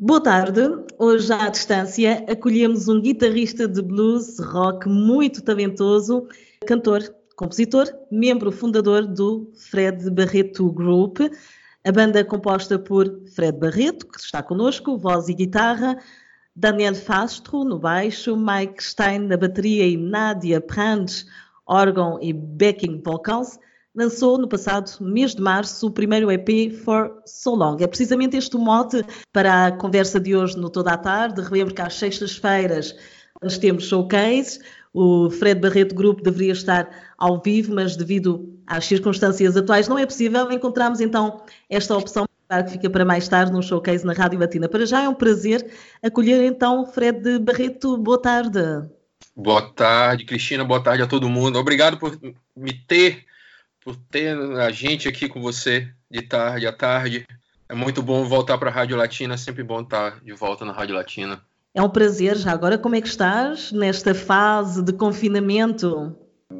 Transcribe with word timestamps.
Boa 0.00 0.22
tarde. 0.22 0.60
Hoje, 0.96 1.32
à 1.32 1.48
distância, 1.48 2.24
acolhemos 2.30 2.86
um 2.86 3.00
guitarrista 3.00 3.66
de 3.66 3.82
blues 3.82 4.38
rock 4.38 4.88
muito 4.88 5.42
talentoso, 5.42 6.28
cantor, 6.64 7.02
compositor, 7.34 7.88
membro 8.08 8.52
fundador 8.52 9.04
do 9.04 9.50
Fred 9.56 10.08
Barreto 10.08 10.70
Group. 10.70 11.18
A 11.84 11.90
banda 11.90 12.24
composta 12.24 12.78
por 12.78 13.08
Fred 13.34 13.58
Barreto, 13.58 14.06
que 14.06 14.20
está 14.20 14.40
connosco, 14.40 14.96
voz 14.96 15.28
e 15.28 15.34
guitarra, 15.34 15.98
Daniel 16.54 16.94
Fastro 16.94 17.64
no 17.64 17.80
baixo, 17.80 18.36
Mike 18.36 18.80
Stein 18.80 19.26
na 19.26 19.36
bateria 19.36 19.84
e 19.84 19.96
Nadia 19.96 20.60
Prange, 20.60 21.24
órgão 21.66 22.20
e 22.22 22.32
backing 22.32 23.02
vocals 23.04 23.58
lançou 23.98 24.38
no 24.38 24.46
passado 24.46 24.90
mês 25.00 25.34
de 25.34 25.42
março 25.42 25.88
o 25.88 25.90
primeiro 25.90 26.30
EP 26.30 26.72
For 26.84 27.20
So 27.26 27.56
Long. 27.56 27.76
É 27.80 27.86
precisamente 27.86 28.36
este 28.36 28.56
o 28.56 28.58
mote 28.60 29.04
para 29.32 29.66
a 29.66 29.72
conversa 29.72 30.20
de 30.20 30.36
hoje 30.36 30.56
no 30.56 30.70
Toda 30.70 30.92
a 30.92 30.96
Tarde. 30.96 31.42
Relembro 31.42 31.74
que 31.74 31.82
às 31.82 31.94
sextas-feiras 31.94 32.94
nós 33.42 33.58
temos 33.58 33.88
showcase. 33.88 34.60
O 34.94 35.28
Fred 35.30 35.60
Barreto 35.60 35.94
Grupo 35.96 36.22
deveria 36.22 36.52
estar 36.52 36.88
ao 37.18 37.42
vivo, 37.42 37.74
mas 37.74 37.96
devido 37.96 38.56
às 38.66 38.86
circunstâncias 38.86 39.56
atuais 39.56 39.88
não 39.88 39.98
é 39.98 40.06
possível. 40.06 40.50
Encontramos 40.52 41.00
então 41.00 41.42
esta 41.68 41.96
opção 41.96 42.26
Claro 42.48 42.64
que 42.64 42.70
fica 42.70 42.88
para 42.88 43.04
mais 43.04 43.28
tarde 43.28 43.52
num 43.52 43.60
showcase 43.60 44.06
na 44.06 44.14
Rádio 44.14 44.38
Latina. 44.38 44.70
Para 44.70 44.86
já 44.86 45.02
é 45.02 45.08
um 45.08 45.14
prazer 45.14 45.70
acolher 46.02 46.42
então 46.46 46.86
Fred 46.86 47.38
Barreto. 47.40 47.98
Boa 47.98 48.18
tarde. 48.18 48.58
Boa 49.36 49.60
tarde, 49.60 50.24
Cristina. 50.24 50.64
Boa 50.64 50.82
tarde 50.82 51.02
a 51.02 51.06
todo 51.06 51.28
mundo. 51.28 51.58
Obrigado 51.58 51.98
por 51.98 52.18
me 52.56 52.72
ter 52.72 53.27
por 53.80 53.96
ter 53.96 54.36
a 54.36 54.70
gente 54.70 55.08
aqui 55.08 55.28
com 55.28 55.40
você 55.40 55.88
de 56.10 56.22
tarde 56.22 56.66
à 56.66 56.72
tarde. 56.72 57.26
É 57.68 57.74
muito 57.74 58.02
bom 58.02 58.24
voltar 58.24 58.58
para 58.58 58.70
a 58.70 58.72
Rádio 58.72 58.96
Latina, 58.96 59.34
é 59.34 59.36
sempre 59.36 59.62
bom 59.62 59.80
estar 59.80 60.20
de 60.20 60.32
volta 60.32 60.64
na 60.64 60.72
Rádio 60.72 60.94
Latina. 60.94 61.42
É 61.74 61.82
um 61.82 61.90
prazer. 61.90 62.36
Já 62.36 62.52
agora, 62.52 62.78
como 62.78 62.96
é 62.96 63.00
que 63.00 63.08
estás 63.08 63.72
nesta 63.72 64.14
fase 64.14 64.82
de 64.82 64.92
confinamento? 64.92 66.16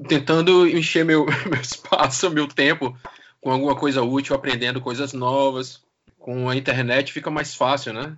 Tentando 0.06 0.66
encher 0.68 1.04
meu, 1.04 1.26
meu 1.50 1.60
espaço, 1.60 2.30
meu 2.30 2.46
tempo 2.46 2.96
com 3.40 3.50
alguma 3.52 3.74
coisa 3.74 4.02
útil, 4.02 4.34
aprendendo 4.34 4.80
coisas 4.80 5.12
novas. 5.12 5.82
Com 6.18 6.48
a 6.48 6.56
internet 6.56 7.12
fica 7.12 7.30
mais 7.30 7.54
fácil, 7.54 7.92
né? 7.92 8.16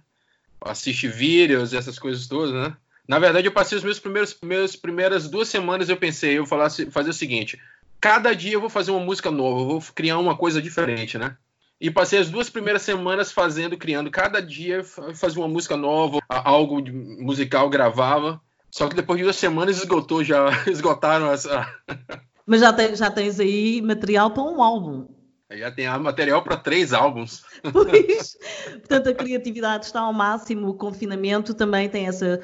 Assiste 0.60 1.08
vídeos, 1.08 1.72
essas 1.72 1.98
coisas 1.98 2.26
todas, 2.26 2.52
né? 2.52 2.76
Na 3.06 3.18
verdade, 3.18 3.46
eu 3.46 3.52
passei 3.52 3.76
os 3.76 3.84
meus 3.84 3.98
primeiros, 3.98 4.36
meus 4.42 4.76
primeiras 4.76 5.28
duas 5.28 5.48
semanas, 5.48 5.88
eu 5.88 5.96
pensei, 5.96 6.38
eu 6.38 6.46
falasse, 6.46 6.90
fazer 6.90 7.10
o 7.10 7.14
seguinte: 7.14 7.60
cada 8.00 8.34
dia 8.34 8.54
eu 8.54 8.60
vou 8.60 8.70
fazer 8.70 8.90
uma 8.90 9.04
música 9.04 9.30
nova, 9.30 9.64
vou 9.64 9.82
criar 9.94 10.18
uma 10.18 10.36
coisa 10.36 10.60
diferente, 10.60 11.18
né? 11.18 11.36
E 11.80 11.90
passei 11.90 12.18
as 12.18 12.28
duas 12.28 12.50
primeiras 12.50 12.82
semanas 12.82 13.32
fazendo, 13.32 13.76
criando. 13.76 14.10
Cada 14.10 14.40
dia 14.40 14.84
fazia 14.84 15.40
uma 15.40 15.48
música 15.48 15.76
nova, 15.76 16.18
algo 16.28 16.82
musical, 17.22 17.70
gravava. 17.70 18.40
Só 18.70 18.88
que 18.88 18.94
depois 18.94 19.18
de 19.18 19.24
duas 19.24 19.36
semanas 19.36 19.78
esgotou, 19.78 20.22
já 20.22 20.50
esgotaram 20.68 21.30
as. 21.30 21.46
Mas 22.46 22.60
já, 22.60 22.72
tem, 22.72 22.94
já 22.94 23.10
tens 23.10 23.40
aí 23.40 23.80
material 23.80 24.30
para 24.30 24.42
um 24.42 24.62
álbum. 24.62 25.08
Já 25.52 25.70
tem 25.70 25.88
material 25.98 26.42
para 26.42 26.56
três 26.56 26.92
álbuns. 26.92 27.44
Pois, 27.72 28.36
portanto, 28.72 29.08
a 29.08 29.14
criatividade 29.14 29.86
está 29.86 30.00
ao 30.00 30.12
máximo, 30.12 30.68
o 30.68 30.74
confinamento 30.74 31.54
também 31.54 31.88
tem 31.88 32.06
essa 32.06 32.40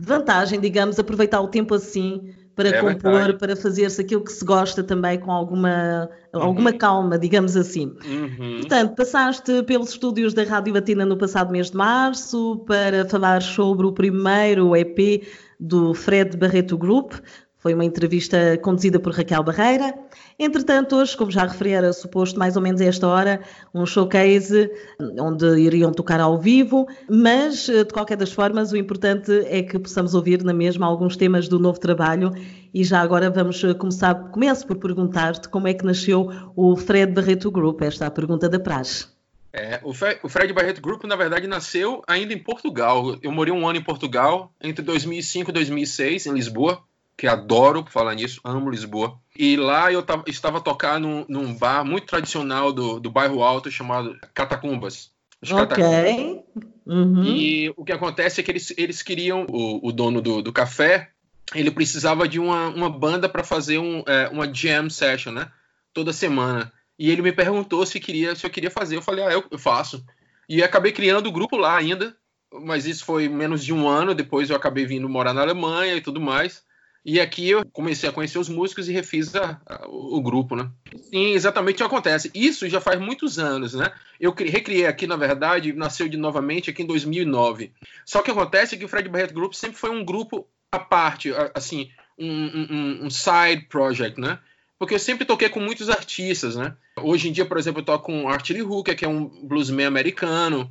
vantagem, 0.00 0.60
digamos, 0.60 0.98
aproveitar 0.98 1.40
o 1.40 1.48
tempo 1.48 1.74
assim 1.74 2.34
para 2.58 2.70
é 2.70 2.80
compor, 2.80 3.12
verdade. 3.12 3.38
para 3.38 3.54
fazer-se 3.54 4.00
aquilo 4.00 4.24
que 4.24 4.32
se 4.32 4.44
gosta 4.44 4.82
também 4.82 5.16
com 5.16 5.30
alguma, 5.30 6.10
uhum. 6.34 6.42
alguma 6.42 6.72
calma, 6.72 7.16
digamos 7.16 7.56
assim. 7.56 7.94
Uhum. 8.04 8.56
Portanto, 8.58 8.96
passaste 8.96 9.62
pelos 9.62 9.90
estúdios 9.90 10.34
da 10.34 10.42
Rádio 10.42 10.74
Batina 10.74 11.06
no 11.06 11.16
passado 11.16 11.52
mês 11.52 11.70
de 11.70 11.76
março 11.76 12.64
para 12.66 13.08
falar 13.08 13.42
sobre 13.42 13.86
o 13.86 13.92
primeiro 13.92 14.74
EP 14.74 15.22
do 15.60 15.94
Fred 15.94 16.36
Barreto 16.36 16.76
Group, 16.76 17.12
foi 17.58 17.74
uma 17.74 17.84
entrevista 17.84 18.56
conduzida 18.62 19.00
por 19.00 19.12
Raquel 19.12 19.42
Barreira. 19.42 19.92
Entretanto, 20.38 20.96
hoje, 20.96 21.16
como 21.16 21.30
já 21.30 21.44
referi, 21.44 21.72
era 21.72 21.92
suposto 21.92 22.38
mais 22.38 22.54
ou 22.56 22.62
menos 22.62 22.80
a 22.80 22.84
esta 22.84 23.06
hora, 23.06 23.40
um 23.74 23.84
showcase 23.84 24.70
onde 25.18 25.44
iriam 25.60 25.92
tocar 25.92 26.20
ao 26.20 26.38
vivo, 26.38 26.86
mas, 27.10 27.68
eh, 27.68 27.82
de 27.82 27.92
qualquer 27.92 28.16
das 28.16 28.32
formas, 28.32 28.70
o 28.70 28.76
importante 28.76 29.32
é 29.46 29.62
que 29.62 29.78
possamos 29.78 30.14
ouvir 30.14 30.44
na 30.44 30.54
mesma 30.54 30.86
alguns 30.86 31.16
temas 31.16 31.48
do 31.48 31.58
novo 31.58 31.80
trabalho. 31.80 32.32
E 32.72 32.84
já 32.84 33.00
agora 33.00 33.28
vamos 33.28 33.62
eh, 33.64 33.74
começar, 33.74 34.14
começo 34.30 34.64
por 34.64 34.76
perguntar-te 34.76 35.48
como 35.48 35.66
é 35.66 35.74
que 35.74 35.84
nasceu 35.84 36.30
o 36.54 36.76
Fred 36.76 37.12
Barreto 37.12 37.50
Group, 37.50 37.82
esta 37.82 38.04
é 38.04 38.08
a 38.08 38.10
pergunta 38.10 38.48
da 38.48 38.60
praxe. 38.60 39.08
É, 39.52 39.80
o, 39.82 39.92
Fred 40.28 40.52
Barreto 40.52 40.80
Group, 40.80 41.04
na 41.04 41.16
verdade, 41.16 41.46
nasceu 41.48 42.02
ainda 42.06 42.32
em 42.32 42.38
Portugal. 42.38 43.16
Eu 43.22 43.32
morei 43.32 43.52
um 43.52 43.66
ano 43.66 43.78
em 43.78 43.82
Portugal, 43.82 44.52
entre 44.60 44.84
2005 44.84 45.50
e 45.50 45.52
2006, 45.52 46.26
em 46.26 46.32
Lisboa 46.34 46.86
que 47.18 47.26
adoro 47.26 47.84
falar 47.90 48.14
nisso, 48.14 48.40
amo 48.44 48.70
Lisboa. 48.70 49.18
E 49.36 49.56
lá 49.56 49.92
eu 49.92 50.04
tava, 50.04 50.22
estava 50.28 50.60
tocando 50.60 51.08
num, 51.08 51.24
num, 51.28 51.52
bar 51.52 51.84
muito 51.84 52.06
tradicional 52.06 52.72
do, 52.72 53.00
do 53.00 53.10
bairro 53.10 53.42
Alto 53.42 53.68
chamado 53.72 54.16
Catacumbas. 54.32 55.10
Ok. 55.50 56.44
Uhum. 56.86 57.24
E 57.24 57.72
o 57.76 57.84
que 57.84 57.90
acontece 57.90 58.40
é 58.40 58.44
que 58.44 58.52
eles, 58.52 58.72
eles 58.78 59.02
queriam, 59.02 59.46
o, 59.50 59.88
o 59.88 59.92
dono 59.92 60.22
do, 60.22 60.40
do 60.40 60.52
café, 60.52 61.10
ele 61.56 61.72
precisava 61.72 62.28
de 62.28 62.38
uma, 62.38 62.68
uma 62.68 62.88
banda 62.88 63.28
para 63.28 63.42
fazer 63.42 63.78
um, 63.78 64.04
é, 64.06 64.28
uma 64.28 64.52
jam 64.52 64.88
session, 64.88 65.32
né? 65.32 65.50
Toda 65.92 66.12
semana. 66.12 66.72
E 66.96 67.10
ele 67.10 67.22
me 67.22 67.32
perguntou 67.32 67.84
se 67.84 67.98
queria, 67.98 68.36
se 68.36 68.46
eu 68.46 68.50
queria 68.50 68.70
fazer. 68.70 68.96
Eu 68.96 69.02
falei, 69.02 69.24
ah, 69.24 69.32
eu, 69.32 69.44
eu 69.50 69.58
faço. 69.58 70.04
E 70.48 70.62
acabei 70.62 70.92
criando 70.92 71.26
o 71.26 71.32
grupo 71.32 71.56
lá 71.56 71.76
ainda, 71.76 72.16
mas 72.52 72.86
isso 72.86 73.04
foi 73.04 73.28
menos 73.28 73.64
de 73.64 73.72
um 73.72 73.88
ano. 73.88 74.14
Depois 74.14 74.48
eu 74.50 74.56
acabei 74.56 74.86
vindo 74.86 75.08
morar 75.08 75.32
na 75.32 75.42
Alemanha 75.42 75.96
e 75.96 76.00
tudo 76.00 76.20
mais. 76.20 76.62
E 77.10 77.18
aqui 77.22 77.48
eu 77.48 77.64
comecei 77.72 78.06
a 78.06 78.12
conhecer 78.12 78.38
os 78.38 78.50
músicos 78.50 78.86
e 78.86 78.92
refiz 78.92 79.34
a, 79.34 79.58
a, 79.64 79.86
o 79.88 80.20
grupo, 80.20 80.54
né? 80.54 80.70
Sim, 81.08 81.30
exatamente 81.30 81.76
o 81.76 81.78
que 81.78 81.82
acontece. 81.82 82.30
Isso 82.34 82.68
já 82.68 82.82
faz 82.82 83.00
muitos 83.00 83.38
anos, 83.38 83.72
né? 83.72 83.90
Eu 84.20 84.34
recriei 84.34 84.84
aqui, 84.84 85.06
na 85.06 85.16
verdade, 85.16 85.72
nasceu 85.72 86.06
de 86.06 86.18
novamente 86.18 86.68
aqui 86.68 86.82
em 86.82 86.86
2009. 86.86 87.72
Só 88.04 88.20
que 88.20 88.30
acontece 88.30 88.76
que 88.76 88.84
o 88.84 88.88
Fred 88.88 89.08
Barrett 89.08 89.32
Group 89.32 89.54
sempre 89.54 89.78
foi 89.78 89.88
um 89.88 90.04
grupo 90.04 90.46
à 90.70 90.78
parte, 90.78 91.32
assim, 91.54 91.88
um, 92.18 92.26
um, 92.28 93.06
um 93.06 93.10
side 93.10 93.64
project, 93.70 94.20
né? 94.20 94.38
Porque 94.78 94.92
eu 94.92 94.98
sempre 94.98 95.24
toquei 95.24 95.48
com 95.48 95.60
muitos 95.60 95.88
artistas, 95.88 96.56
né? 96.56 96.76
Hoje 97.00 97.30
em 97.30 97.32
dia, 97.32 97.46
por 97.46 97.56
exemplo, 97.56 97.80
eu 97.80 97.86
toco 97.86 98.04
com 98.04 98.28
Art 98.28 98.50
Lee 98.50 98.60
Hooker, 98.60 98.94
que 98.94 99.06
é 99.06 99.08
um 99.08 99.24
bluesman 99.24 99.86
americano, 99.86 100.70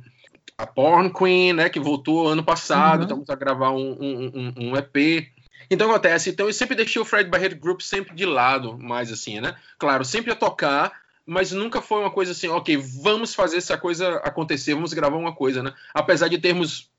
a 0.58 0.66
Porn 0.66 1.12
Queen, 1.12 1.52
né, 1.52 1.68
que 1.68 1.78
voltou 1.78 2.28
ano 2.28 2.42
passado, 2.42 2.98
uhum. 2.98 3.02
estamos 3.04 3.30
a 3.30 3.34
gravar 3.36 3.70
um, 3.70 3.92
um, 3.92 4.54
um, 4.56 4.76
EP. 4.76 5.28
Então 5.70 5.90
acontece, 5.90 6.30
então 6.30 6.46
eu 6.46 6.52
sempre 6.52 6.74
deixei 6.74 7.00
o 7.00 7.04
Fred 7.04 7.28
Barreto 7.28 7.56
Group 7.56 7.80
sempre 7.80 8.14
de 8.14 8.24
lado, 8.24 8.78
mais 8.78 9.12
assim, 9.12 9.40
né? 9.40 9.54
Claro, 9.78 10.04
sempre 10.04 10.32
a 10.32 10.36
tocar, 10.36 10.92
mas 11.26 11.52
nunca 11.52 11.82
foi 11.82 12.00
uma 12.00 12.10
coisa 12.10 12.32
assim, 12.32 12.48
ok, 12.48 12.76
vamos 12.76 13.34
fazer 13.34 13.58
essa 13.58 13.76
coisa 13.76 14.16
acontecer, 14.16 14.74
vamos 14.74 14.94
gravar 14.94 15.16
uma 15.16 15.34
coisa, 15.34 15.62
né? 15.62 15.74
Apesar 15.92 16.28
de 16.28 16.38
termos 16.38 16.90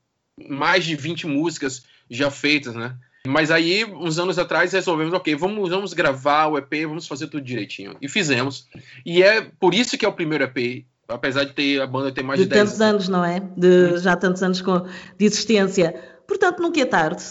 mais 0.48 0.84
de 0.84 0.94
20 0.94 1.26
músicas 1.26 1.82
já 2.08 2.30
feitas, 2.30 2.74
né? 2.74 2.96
Mas 3.26 3.50
aí, 3.50 3.84
uns 3.84 4.18
anos 4.18 4.38
atrás, 4.38 4.72
resolvemos, 4.72 5.12
ok, 5.12 5.34
vamos, 5.34 5.68
vamos 5.68 5.92
gravar 5.92 6.46
o 6.46 6.56
EP, 6.56 6.86
vamos 6.86 7.06
fazer 7.06 7.26
tudo 7.26 7.44
direitinho. 7.44 7.96
E 8.00 8.08
fizemos. 8.08 8.66
E 9.04 9.22
é 9.22 9.42
por 9.42 9.74
isso 9.74 9.98
que 9.98 10.06
é 10.06 10.08
o 10.08 10.12
primeiro 10.12 10.44
EP, 10.44 10.86
apesar 11.06 11.44
de 11.44 11.52
ter 11.52 11.82
a 11.82 11.86
banda 11.86 12.10
ter 12.12 12.22
mais 12.22 12.38
de, 12.38 12.46
de 12.46 12.50
10 12.50 12.60
tantos 12.64 12.80
anos, 12.80 13.08
não 13.08 13.24
é? 13.24 13.40
De 13.56 13.98
já 13.98 14.16
tantos 14.16 14.42
anos 14.42 14.62
com, 14.62 14.86
de 15.18 15.26
existência. 15.26 15.94
Portanto, 16.26 16.62
nunca 16.62 16.80
é 16.80 16.84
tarde. 16.86 17.24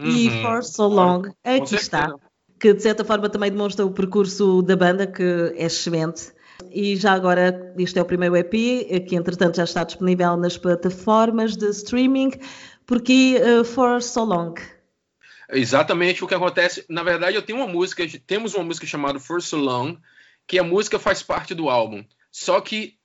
Uhum. 0.00 0.08
E 0.08 0.42
For 0.42 0.62
So 0.62 0.86
Long, 0.86 1.22
aqui 1.42 1.74
está, 1.74 2.14
que 2.60 2.74
de 2.74 2.82
certa 2.82 3.04
forma 3.04 3.28
também 3.28 3.50
demonstra 3.50 3.84
o 3.84 3.90
percurso 3.90 4.62
da 4.62 4.76
banda, 4.76 5.06
que 5.06 5.22
é 5.56 5.64
excelente. 5.64 6.34
E 6.70 6.96
já 6.96 7.12
agora, 7.12 7.74
este 7.78 7.98
é 7.98 8.02
o 8.02 8.04
primeiro 8.04 8.36
EP, 8.36 8.50
que 9.06 9.14
entretanto 9.14 9.56
já 9.56 9.64
está 9.64 9.84
disponível 9.84 10.36
nas 10.36 10.56
plataformas 10.56 11.56
de 11.56 11.68
streaming, 11.70 12.32
porque 12.86 13.40
uh, 13.40 13.64
For 13.64 14.02
So 14.02 14.24
Long. 14.24 14.54
Exatamente 15.50 16.24
o 16.24 16.26
que 16.26 16.34
acontece. 16.34 16.84
Na 16.88 17.02
verdade, 17.02 17.36
eu 17.36 17.42
tenho 17.42 17.58
uma 17.58 17.68
música, 17.68 18.04
temos 18.26 18.54
uma 18.54 18.64
música 18.64 18.86
chamada 18.86 19.20
For 19.20 19.40
So 19.40 19.56
Long, 19.56 19.96
que 20.46 20.58
a 20.58 20.64
música 20.64 20.98
faz 20.98 21.22
parte 21.22 21.54
do 21.54 21.68
álbum. 21.68 22.04
Só 22.30 22.60
que 22.60 22.95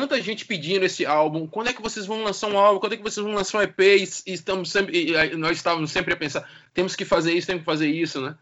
tanta 0.00 0.20
gente 0.20 0.44
pedindo 0.44 0.84
esse 0.84 1.06
álbum. 1.06 1.46
Quando 1.46 1.68
é 1.68 1.72
que 1.72 1.80
vocês 1.80 2.04
vão 2.04 2.24
lançar 2.24 2.48
um 2.48 2.58
álbum? 2.58 2.80
Quando 2.80 2.94
é 2.94 2.96
que 2.96 3.02
vocês 3.02 3.24
vão 3.24 3.34
lançar 3.34 3.58
um 3.58 3.62
EP? 3.62 3.78
E, 3.78 4.32
estamos 4.32 4.72
sempre, 4.72 5.12
e, 5.12 5.36
nós 5.36 5.56
estávamos 5.56 5.92
sempre 5.92 6.12
a 6.12 6.16
pensar, 6.16 6.48
temos 6.72 6.96
que 6.96 7.04
fazer 7.04 7.32
isso, 7.32 7.46
temos 7.46 7.60
que 7.60 7.66
fazer 7.66 7.88
isso, 7.88 8.20
né? 8.20 8.34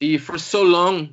E 0.00 0.16
for 0.16 0.38
so 0.38 0.62
long, 0.62 1.08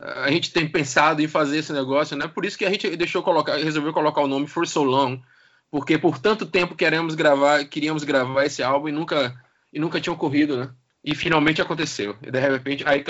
a 0.00 0.30
gente 0.30 0.52
tem 0.52 0.68
pensado 0.68 1.20
em 1.20 1.26
fazer 1.26 1.58
esse 1.58 1.72
negócio, 1.72 2.16
né? 2.16 2.28
Por 2.28 2.44
isso 2.44 2.56
que 2.56 2.64
a 2.64 2.70
gente 2.70 2.96
deixou 2.96 3.24
colocar, 3.24 3.56
resolveu 3.56 3.92
colocar 3.92 4.20
o 4.20 4.28
nome 4.28 4.46
For 4.46 4.68
So 4.68 4.84
Long, 4.84 5.20
porque 5.68 5.98
por 5.98 6.20
tanto 6.20 6.46
tempo 6.46 6.76
queremos 6.76 7.16
gravar, 7.16 7.64
queríamos 7.64 8.04
gravar 8.04 8.44
esse 8.44 8.62
álbum 8.62 8.88
e 8.88 8.92
nunca 8.92 9.34
e 9.72 9.80
nunca 9.80 10.00
tinha 10.00 10.12
ocorrido, 10.12 10.56
né? 10.56 10.70
E 11.02 11.12
finalmente 11.12 11.60
aconteceu. 11.60 12.16
E 12.22 12.30
de 12.30 12.38
repente 12.38 12.84
aí 12.86 13.04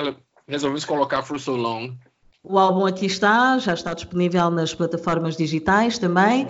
resolvemos 0.49 0.87
colocar 0.87 1.23
For 1.23 1.38
So 1.38 1.55
Long. 1.55 1.94
O 2.46 2.58
álbum 2.58 2.85
aqui 2.85 3.06
está, 3.06 3.56
já 3.58 3.73
está 3.73 3.94
disponível 3.94 4.50
nas 4.50 4.75
plataformas 4.75 5.35
digitais 5.35 5.99
também. 5.99 6.46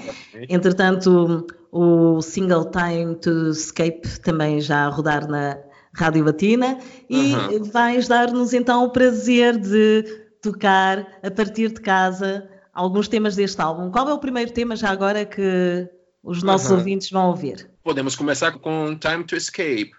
Entretanto, 0.49 1.46
o 1.70 2.20
single 2.20 2.64
Time 2.64 3.14
to 3.14 3.50
Escape 3.50 4.19
também 4.20 4.61
já 4.61 4.87
a 4.87 4.88
rodar 4.88 5.29
na 5.29 5.56
Rádio 5.94 6.25
Latina 6.25 6.79
e 7.08 7.35
uhum. 7.35 7.62
vais 7.64 8.08
dar-nos 8.08 8.52
então 8.52 8.85
o 8.85 8.91
prazer 8.91 9.56
de 9.56 10.02
tocar 10.43 11.06
a 11.23 11.31
partir 11.31 11.73
de 11.73 11.81
casa 11.81 12.49
alguns 12.73 13.06
temas 13.06 13.37
deste 13.37 13.61
álbum. 13.62 13.91
Qual 13.91 14.08
é 14.08 14.12
o 14.12 14.19
primeiro 14.19 14.52
tema 14.52 14.75
já 14.75 14.91
agora 14.91 15.25
que 15.25 15.88
os 16.25 16.43
nossos 16.43 16.70
uhum. 16.70 16.79
ouvintes 16.79 17.08
vão 17.08 17.29
ouvir? 17.29 17.70
Podemos 17.85 18.17
começar 18.17 18.52
com 18.58 18.96
Time 18.96 19.23
to 19.23 19.37
Escape. 19.37 19.93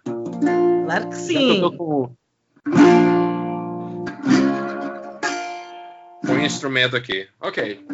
Claro 0.85 1.09
que 1.09 1.15
sim. 1.15 1.61
Com... 1.77 2.11
com 6.25 6.33
o 6.33 6.39
instrumento 6.41 6.95
aqui. 6.95 7.27
Ok. 7.39 7.85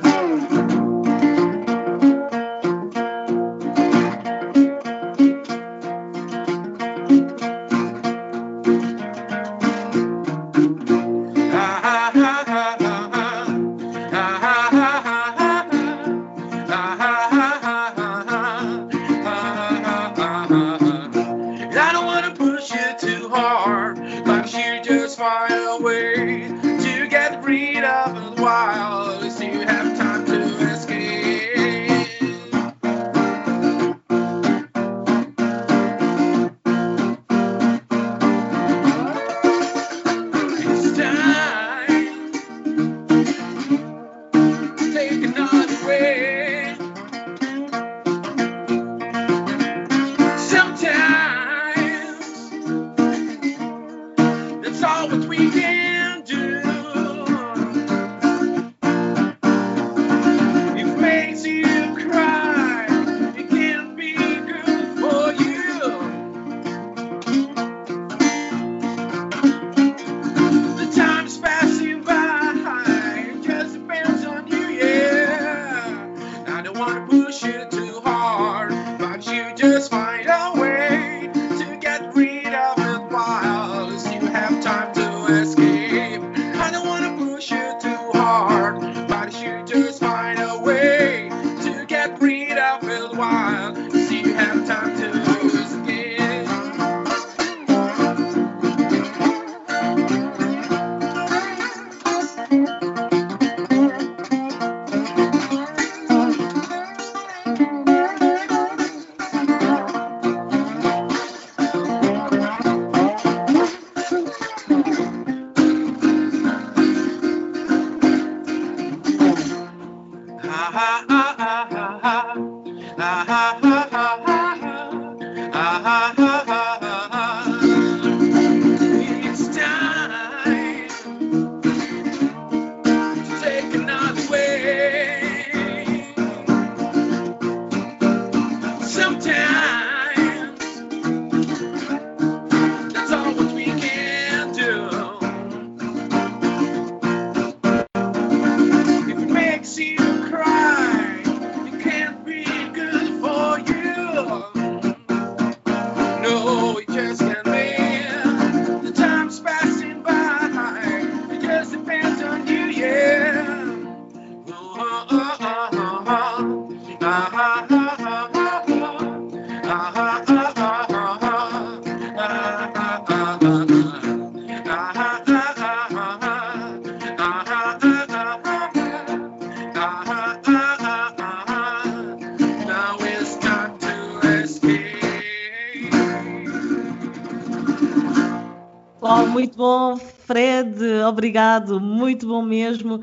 Obrigado, 191.08 191.80
muito 191.80 192.28
bom 192.28 192.42
mesmo. 192.42 193.02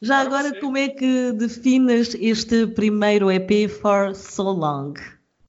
Já 0.00 0.18
agora, 0.18 0.60
como 0.60 0.76
é 0.76 0.88
que 0.88 1.32
defines 1.32 2.14
este 2.14 2.66
primeiro 2.66 3.30
EP 3.30 3.70
For 3.70 4.14
So 4.14 4.42
Long? 4.42 4.92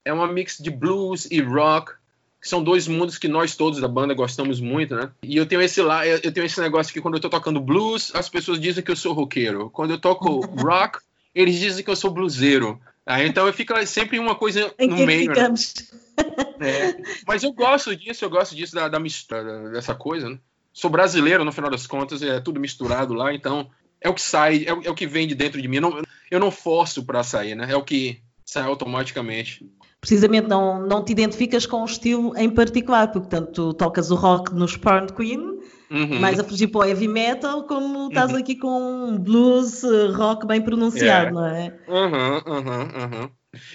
É 0.06 0.14
uma 0.14 0.32
mix 0.32 0.58
de 0.58 0.70
blues 0.70 1.28
e 1.30 1.42
rock, 1.42 1.92
que 2.42 2.48
são 2.48 2.64
dois 2.64 2.88
mundos 2.88 3.18
que 3.18 3.28
nós 3.28 3.56
todos 3.56 3.82
da 3.82 3.88
banda 3.88 4.14
gostamos 4.14 4.62
muito, 4.62 4.96
né? 4.96 5.12
E 5.24 5.36
eu 5.36 5.46
tenho 5.46 5.62
esse 5.62 5.82
lá, 5.82 6.08
eu 6.08 6.32
tenho 6.32 6.46
esse 6.46 6.62
negócio 6.62 6.94
que 6.94 7.02
quando 7.02 7.16
eu 7.16 7.20
tô 7.20 7.30
tocando 7.30 7.60
blues, 7.60 8.14
as 8.16 8.30
pessoas 8.30 8.60
dizem 8.60 8.84
que 8.84 8.92
eu 8.92 8.96
sou 8.96 9.14
roqueiro. 9.14 9.70
Quando 9.72 9.92
eu 9.92 10.00
toco 10.00 10.46
rock, 10.62 11.00
eles 11.34 11.60
dizem 11.60 11.84
que 11.84 11.90
eu 11.90 11.96
sou 11.96 12.12
bluseiro. 12.12 12.80
Ah, 13.06 13.24
então 13.24 13.46
eu 13.46 13.54
fico 13.54 13.74
sempre 13.86 14.18
uma 14.18 14.36
coisa 14.36 14.74
no 14.80 14.98
meio. 15.06 15.32
Né? 15.32 15.54
É, 16.60 16.96
mas 17.28 17.44
eu 17.44 17.52
gosto 17.52 17.96
disso, 17.96 18.24
eu 18.24 18.30
gosto 18.30 18.56
disso 18.56 18.74
da, 18.74 18.88
da 18.88 19.00
mistura, 19.00 19.70
dessa 19.70 19.94
coisa, 19.94 20.30
né? 20.30 20.40
sou 20.76 20.90
brasileiro, 20.90 21.46
no 21.46 21.54
final 21.54 21.72
das 21.72 21.88
contas, 21.88 22.22
é 22.22 22.40
tudo 22.42 22.60
misturado 22.60 23.14
lá, 23.14 23.34
então 23.34 23.70
é 24.02 24.10
o 24.10 24.14
que 24.14 24.22
sai, 24.22 24.66
é 24.66 24.74
o, 24.74 24.82
é 24.84 24.90
o 24.90 24.94
que 24.94 25.08
vem 25.08 25.26
de 25.26 25.34
dentro 25.34 25.62
de 25.62 25.68
mim. 25.68 25.78
Eu 25.78 25.82
não, 25.82 26.02
eu 26.30 26.40
não 26.40 26.52
forço 26.52 27.06
para 27.06 27.24
sair, 27.24 27.56
né? 27.56 27.68
É 27.70 27.76
o 27.76 27.84
que 27.84 28.22
sai 28.46 28.64
automaticamente. 28.64 29.66
Precisamente 30.02 30.48
não, 30.48 30.86
não 30.86 31.04
te 31.04 31.14
identificas 31.14 31.66
com 31.66 31.82
um 31.82 31.86
estilo 31.86 32.38
em 32.38 32.50
particular, 32.50 33.10
porque 33.10 33.30
tanto 33.30 33.74
tocas 33.74 34.12
o 34.12 34.16
rock 34.16 34.54
no 34.54 34.68
Porn 34.80 35.12
Queen, 35.14 35.60
uhum. 35.90 36.20
mais 36.20 36.40
a 36.40 36.44
fugir 36.44 36.68
para 36.68 36.82
o 36.82 36.86
heavy 36.86 37.08
metal, 37.08 37.64
como 37.64 38.08
estás 38.08 38.32
uhum. 38.32 38.38
aqui 38.38 38.56
com 38.56 39.10
um 39.10 39.18
blues 39.18 39.82
rock 40.16 40.46
bem 40.46 40.62
pronunciado, 40.62 41.06
yeah. 41.06 41.32
não 41.32 41.46
é? 41.46 41.80
Uhum, 41.88 42.54
uhum, 42.54 43.24
uhum. 43.24 43.30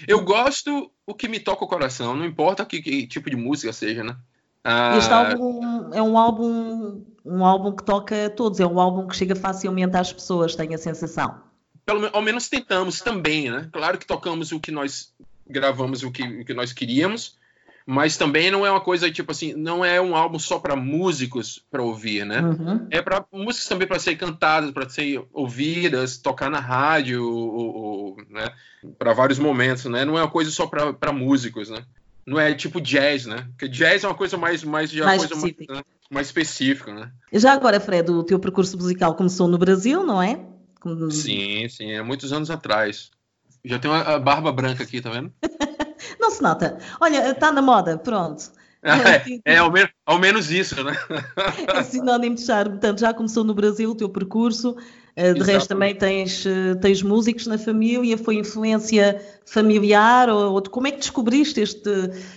Eu 0.07 0.23
gosto 0.23 0.91
o 1.05 1.13
que 1.13 1.27
me 1.27 1.39
toca 1.39 1.65
o 1.65 1.67
coração, 1.67 2.15
não 2.15 2.25
importa 2.25 2.65
que, 2.65 2.81
que 2.81 3.07
tipo 3.07 3.29
de 3.29 3.35
música 3.35 3.73
seja, 3.73 4.03
né? 4.03 4.15
Ah, 4.63 4.95
este 4.97 5.11
álbum 5.11 5.89
é 5.91 6.01
um 6.01 6.17
álbum, 6.17 7.03
um 7.25 7.43
álbum 7.43 7.75
que 7.75 7.83
toca 7.83 8.27
a 8.27 8.29
todos, 8.29 8.59
é 8.59 8.65
um 8.65 8.79
álbum 8.79 9.07
que 9.07 9.15
chega 9.15 9.35
facilmente 9.35 9.97
às 9.97 10.13
pessoas, 10.13 10.55
tenho 10.55 10.75
a 10.75 10.77
sensação. 10.77 11.41
Pelo 11.83 12.09
ao 12.13 12.21
menos 12.21 12.47
tentamos 12.47 13.01
também, 13.01 13.49
né? 13.49 13.69
Claro 13.71 13.97
que 13.97 14.05
tocamos 14.05 14.51
o 14.51 14.59
que 14.59 14.71
nós 14.71 15.13
gravamos, 15.47 16.03
o 16.03 16.11
que, 16.11 16.23
o 16.23 16.45
que 16.45 16.53
nós 16.53 16.71
queríamos, 16.71 17.37
mas 17.85 18.17
também 18.17 18.51
não 18.51 18.65
é 18.65 18.71
uma 18.71 18.81
coisa 18.81 19.11
tipo 19.11 19.31
assim, 19.31 19.53
não 19.53 19.83
é 19.83 19.99
um 19.99 20.15
álbum 20.15 20.39
só 20.39 20.59
para 20.59 20.75
músicos 20.75 21.63
para 21.69 21.81
ouvir, 21.81 22.25
né? 22.25 22.41
Uhum. 22.41 22.87
É 22.89 23.01
para 23.01 23.25
músicas 23.31 23.67
também 23.67 23.87
para 23.87 23.99
ser 23.99 24.15
cantadas, 24.15 24.71
para 24.71 24.89
ser 24.89 25.23
ouvidas, 25.33 26.17
tocar 26.17 26.49
na 26.49 26.59
rádio, 26.59 27.23
ou, 27.23 27.75
ou, 27.75 28.17
né? 28.29 28.51
Para 28.97 29.13
vários 29.13 29.39
momentos, 29.39 29.85
né? 29.85 30.05
Não 30.05 30.17
é 30.17 30.21
uma 30.21 30.31
coisa 30.31 30.51
só 30.51 30.67
para 30.67 31.11
músicos, 31.11 31.69
né? 31.69 31.83
Não 32.25 32.39
é 32.39 32.53
tipo 32.53 32.79
jazz, 32.79 33.25
né? 33.25 33.47
Porque 33.49 33.67
jazz 33.67 34.03
é 34.03 34.07
uma 34.07 34.15
coisa 34.15 34.37
mais 34.37 34.63
mais 34.63 34.91
já 34.91 35.05
mais 35.05 35.25
coisa 35.25 35.33
específica. 35.33 35.73
Mais, 35.73 35.85
né? 35.85 35.91
mais 36.11 36.27
específica, 36.27 36.93
né? 36.93 37.11
Já 37.33 37.53
agora, 37.53 37.79
Fred, 37.79 38.11
o 38.11 38.23
teu 38.23 38.39
percurso 38.39 38.77
musical 38.77 39.15
começou 39.15 39.47
no 39.47 39.57
Brasil, 39.57 40.05
não 40.05 40.21
é? 40.21 40.39
Sim, 41.11 41.67
sim, 41.69 41.91
é 41.91 42.01
muitos 42.01 42.33
anos 42.33 42.49
atrás. 42.49 43.11
Já 43.63 43.79
tem 43.79 43.89
uma 43.89 44.19
barba 44.19 44.51
branca 44.51 44.83
aqui, 44.83 45.01
tá 45.01 45.09
vendo? 45.09 45.31
Não 46.19 46.31
se 46.31 46.41
nota. 46.41 46.77
Olha, 46.99 47.31
está 47.31 47.51
na 47.51 47.61
moda, 47.61 47.97
pronto. 47.97 48.51
É, 48.83 49.53
é 49.53 49.57
ao, 49.57 49.71
menos, 49.71 49.91
ao, 50.05 50.19
menos, 50.19 50.51
isso, 50.51 50.83
né? 50.83 50.93
É 51.73 51.83
sinónimo 51.83 52.35
de 52.35 52.41
charme. 52.41 52.71
Portanto, 52.71 52.99
já 52.99 53.13
começou 53.13 53.43
no 53.43 53.53
Brasil 53.53 53.91
o 53.91 53.95
teu 53.95 54.09
percurso. 54.09 54.75
Eh, 55.15 55.33
de 55.33 55.39
Exato. 55.39 55.51
resto, 55.51 55.67
também 55.69 55.93
tens, 55.93 56.45
eh, 56.45 56.75
tens 56.75 57.03
músicos 57.03 57.45
na 57.45 57.57
família. 57.57 58.17
Foi 58.17 58.35
influência 58.35 59.21
familiar? 59.45 60.29
Ou, 60.29 60.53
ou 60.53 60.61
como 60.63 60.87
é 60.87 60.91
que 60.91 60.99
descobriste 60.99 61.61
este, 61.61 61.89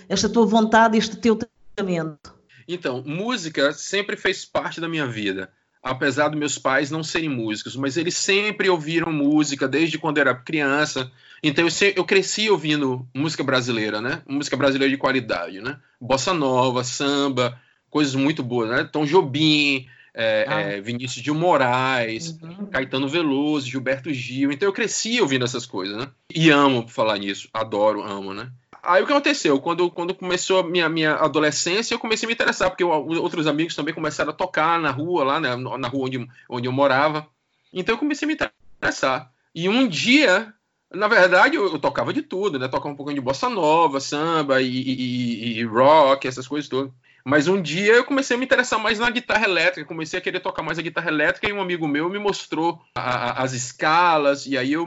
esta 0.07 0.29
tua 0.29 0.45
vontade, 0.45 0.97
este 0.97 1.15
teu 1.17 1.39
talento? 1.75 2.35
Então, 2.67 3.03
música 3.05 3.71
sempre 3.73 4.17
fez 4.17 4.45
parte 4.45 4.81
da 4.81 4.87
minha 4.87 5.07
vida 5.07 5.49
apesar 5.85 6.29
dos 6.29 6.39
meus 6.39 6.57
pais 6.57 6.89
não 6.89 7.03
serem 7.03 7.29
músicos, 7.29 7.75
mas 7.75 7.95
eles 7.95 8.17
sempre 8.17 8.67
ouviram 8.67 9.13
música 9.13 9.67
desde 9.67 9.99
quando 9.99 10.17
era 10.17 10.33
criança. 10.33 11.11
Então 11.43 11.63
eu, 11.63 11.93
eu 11.95 12.03
cresci 12.03 12.49
ouvindo 12.49 13.07
música 13.13 13.43
brasileira, 13.43 14.01
né? 14.01 14.23
Música 14.27 14.57
brasileira 14.57 14.89
de 14.91 14.97
qualidade, 14.97 15.61
né? 15.61 15.77
Bossa 16.01 16.33
nova, 16.33 16.83
samba, 16.83 17.61
coisas 17.87 18.15
muito 18.15 18.41
boas, 18.41 18.71
né? 18.71 18.83
Tom 18.91 19.05
Jobim, 19.05 19.85
é, 20.11 20.45
ah. 20.47 20.59
é, 20.59 20.81
Vinícius 20.81 21.23
de 21.23 21.31
Moraes, 21.31 22.35
uhum. 22.41 22.65
Caetano 22.65 23.07
Veloso, 23.07 23.69
Gilberto 23.69 24.11
Gil. 24.11 24.51
Então 24.51 24.67
eu 24.67 24.73
cresci 24.73 25.21
ouvindo 25.21 25.45
essas 25.45 25.67
coisas, 25.67 25.95
né? 25.95 26.07
E 26.33 26.49
amo 26.49 26.87
falar 26.87 27.19
nisso, 27.19 27.47
adoro, 27.53 28.01
amo, 28.01 28.33
né? 28.33 28.49
Aí 28.85 29.01
o 29.01 29.05
que 29.05 29.11
aconteceu? 29.11 29.59
Quando, 29.59 29.89
quando 29.89 30.13
começou 30.13 30.59
a 30.59 30.63
minha, 30.63 30.87
minha 30.87 31.15
adolescência, 31.15 31.93
eu 31.93 31.99
comecei 31.99 32.25
a 32.25 32.29
me 32.29 32.33
interessar, 32.33 32.69
porque 32.69 32.83
eu, 32.83 32.89
outros 32.89 33.47
amigos 33.47 33.75
também 33.75 33.93
começaram 33.93 34.29
a 34.29 34.33
tocar 34.33 34.79
na 34.79 34.91
rua, 34.91 35.23
lá, 35.23 35.39
né, 35.39 35.55
na 35.55 35.87
rua 35.87 36.05
onde, 36.05 36.27
onde 36.49 36.67
eu 36.67 36.71
morava. 36.71 37.27
Então 37.73 37.95
eu 37.95 37.99
comecei 37.99 38.25
a 38.25 38.29
me 38.29 38.37
interessar. 38.81 39.31
E 39.53 39.67
um 39.67 39.87
dia, 39.87 40.53
na 40.93 41.07
verdade, 41.07 41.55
eu, 41.55 41.71
eu 41.71 41.79
tocava 41.79 42.13
de 42.13 42.21
tudo, 42.21 42.59
né? 42.59 42.67
Tocava 42.67 42.93
um 42.93 42.95
pouquinho 42.95 43.15
de 43.15 43.21
bossa 43.21 43.49
nova, 43.49 43.99
samba 43.99 44.61
e, 44.61 44.67
e, 44.67 45.59
e, 45.59 45.63
rock, 45.65 46.27
essas 46.27 46.47
coisas 46.47 46.69
todas. 46.69 46.91
Mas 47.23 47.47
um 47.47 47.59
dia 47.59 47.93
eu 47.93 48.03
comecei 48.03 48.35
a 48.35 48.39
me 48.39 48.45
interessar 48.45 48.79
mais 48.79 48.99
na 48.99 49.09
guitarra 49.09 49.45
elétrica, 49.45 49.87
comecei 49.87 50.19
a 50.19 50.21
querer 50.21 50.39
tocar 50.41 50.61
mais 50.61 50.77
a 50.77 50.81
guitarra 50.83 51.09
elétrica 51.09 51.49
e 51.49 51.53
um 51.53 51.61
amigo 51.61 51.87
meu 51.87 52.07
me 52.07 52.19
mostrou 52.19 52.79
a, 52.93 53.01
a, 53.01 53.43
as 53.43 53.53
escalas 53.53 54.45
e 54.45 54.55
aí 54.55 54.73
eu 54.73 54.85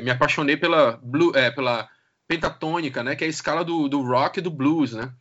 me 0.00 0.10
apaixonei 0.10 0.56
pela, 0.56 0.98
blue, 1.00 1.30
é, 1.36 1.48
pela 1.48 1.88
pentatônica, 2.28 3.02
né? 3.02 3.14
Que 3.14 3.24
é 3.24 3.26
a 3.26 3.30
escala 3.30 3.64
do, 3.64 3.88
do 3.88 4.02
rock 4.02 4.38
e 4.38 4.42
do 4.42 4.50
blues, 4.50 4.92
né? 4.92 5.12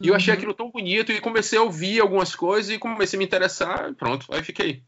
E 0.00 0.08
eu 0.08 0.14
achei 0.14 0.32
uhum. 0.32 0.38
aquilo 0.38 0.54
tão 0.54 0.70
bonito 0.70 1.12
e 1.12 1.20
comecei 1.20 1.58
a 1.58 1.62
ouvir 1.62 2.00
algumas 2.00 2.34
coisas 2.34 2.70
e 2.70 2.78
comecei 2.78 3.16
a 3.16 3.18
me 3.18 3.24
interessar. 3.24 3.94
Pronto, 3.94 4.26
aí 4.30 4.42
fiquei. 4.42 4.82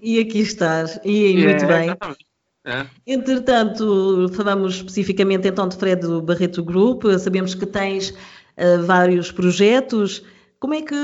E 0.00 0.20
aqui 0.20 0.40
estás. 0.40 1.00
E 1.02 1.32
muito 1.34 1.64
é, 1.64 1.66
bem. 1.66 1.84
Exatamente. 1.84 2.26
É. 2.66 2.86
Entretanto, 3.06 4.30
falamos 4.34 4.76
especificamente 4.76 5.48
então 5.48 5.66
de 5.66 5.76
Fred 5.76 6.02
do 6.02 6.20
Barreto 6.20 6.62
Group. 6.62 7.04
Sabemos 7.18 7.54
que 7.54 7.64
tens 7.64 8.10
uh, 8.10 8.84
vários 8.84 9.32
projetos. 9.32 10.22
Como 10.60 10.74
é, 10.74 10.82
que, 10.82 10.94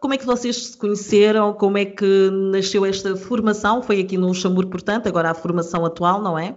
como 0.00 0.14
é 0.14 0.16
que 0.16 0.24
vocês 0.24 0.68
se 0.68 0.76
conheceram? 0.78 1.52
Como 1.52 1.76
é 1.76 1.84
que 1.84 2.30
nasceu 2.30 2.86
esta 2.86 3.14
formação? 3.16 3.82
Foi 3.82 4.00
aqui 4.00 4.16
no 4.16 4.28
Luxemburgo, 4.28 4.70
portanto, 4.70 5.08
agora 5.08 5.30
a 5.30 5.34
formação 5.34 5.84
atual, 5.84 6.22
não 6.22 6.38
é? 6.38 6.56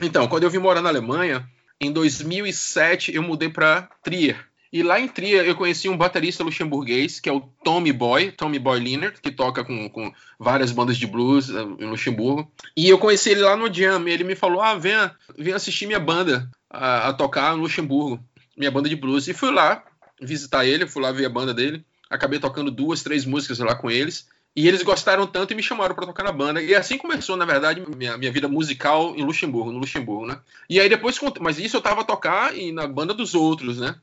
Então, 0.00 0.26
quando 0.26 0.44
eu 0.44 0.50
vim 0.50 0.58
morar 0.58 0.80
na 0.80 0.88
Alemanha, 0.88 1.46
em 1.82 1.92
2007 1.92 3.14
eu 3.14 3.22
mudei 3.22 3.48
para 3.48 3.88
Trier. 4.02 4.36
E 4.72 4.82
lá 4.82 4.98
em 4.98 5.06
Trier 5.06 5.44
eu 5.44 5.54
conheci 5.54 5.88
um 5.88 5.96
baterista 5.96 6.42
luxemburguês, 6.42 7.20
que 7.20 7.28
é 7.28 7.32
o 7.32 7.40
Tommy 7.62 7.92
Boy, 7.92 8.32
Tommy 8.32 8.58
Boy 8.58 8.80
Leonard, 8.80 9.20
que 9.20 9.30
toca 9.30 9.62
com, 9.62 9.88
com 9.90 10.10
várias 10.38 10.72
bandas 10.72 10.96
de 10.96 11.06
blues 11.06 11.50
eh, 11.50 11.60
em 11.78 11.90
Luxemburgo. 11.90 12.50
E 12.74 12.88
eu 12.88 12.96
conheci 12.96 13.30
ele 13.30 13.42
lá 13.42 13.54
no 13.54 13.72
Jam, 13.72 14.08
ele 14.08 14.24
me 14.24 14.34
falou, 14.34 14.62
ah, 14.62 14.74
venha, 14.74 15.14
venha 15.36 15.56
assistir 15.56 15.86
minha 15.86 16.00
banda 16.00 16.50
a, 16.70 17.08
a 17.08 17.12
tocar 17.12 17.54
no 17.54 17.62
Luxemburgo, 17.62 18.18
minha 18.56 18.70
banda 18.70 18.88
de 18.88 18.96
blues. 18.96 19.28
E 19.28 19.34
fui 19.34 19.50
lá 19.50 19.84
visitar 20.20 20.64
ele, 20.64 20.86
fui 20.86 21.02
lá 21.02 21.12
ver 21.12 21.26
a 21.26 21.30
banda 21.30 21.52
dele. 21.52 21.84
Acabei 22.08 22.38
tocando 22.38 22.70
duas, 22.70 23.02
três 23.02 23.26
músicas 23.26 23.58
lá 23.58 23.74
com 23.74 23.90
eles. 23.90 24.26
E 24.54 24.68
eles 24.68 24.82
gostaram 24.82 25.26
tanto 25.26 25.52
e 25.52 25.56
me 25.56 25.62
chamaram 25.62 25.94
para 25.94 26.06
tocar 26.06 26.22
na 26.22 26.32
banda. 26.32 26.60
E 26.60 26.74
assim 26.74 26.98
começou, 26.98 27.36
na 27.36 27.46
verdade, 27.46 27.82
minha, 27.96 28.18
minha 28.18 28.30
vida 28.30 28.48
musical 28.48 29.14
em 29.16 29.24
Luxemburgo, 29.24 29.72
no 29.72 29.78
Luxemburgo, 29.78 30.26
né? 30.26 30.38
E 30.68 30.78
aí 30.78 30.88
depois, 30.88 31.18
mas 31.40 31.58
isso 31.58 31.76
eu 31.76 31.80
tava 31.80 32.02
a 32.02 32.04
tocar 32.04 32.56
e 32.56 32.70
na 32.70 32.86
banda 32.86 33.14
dos 33.14 33.34
outros, 33.34 33.78
né? 33.78 33.94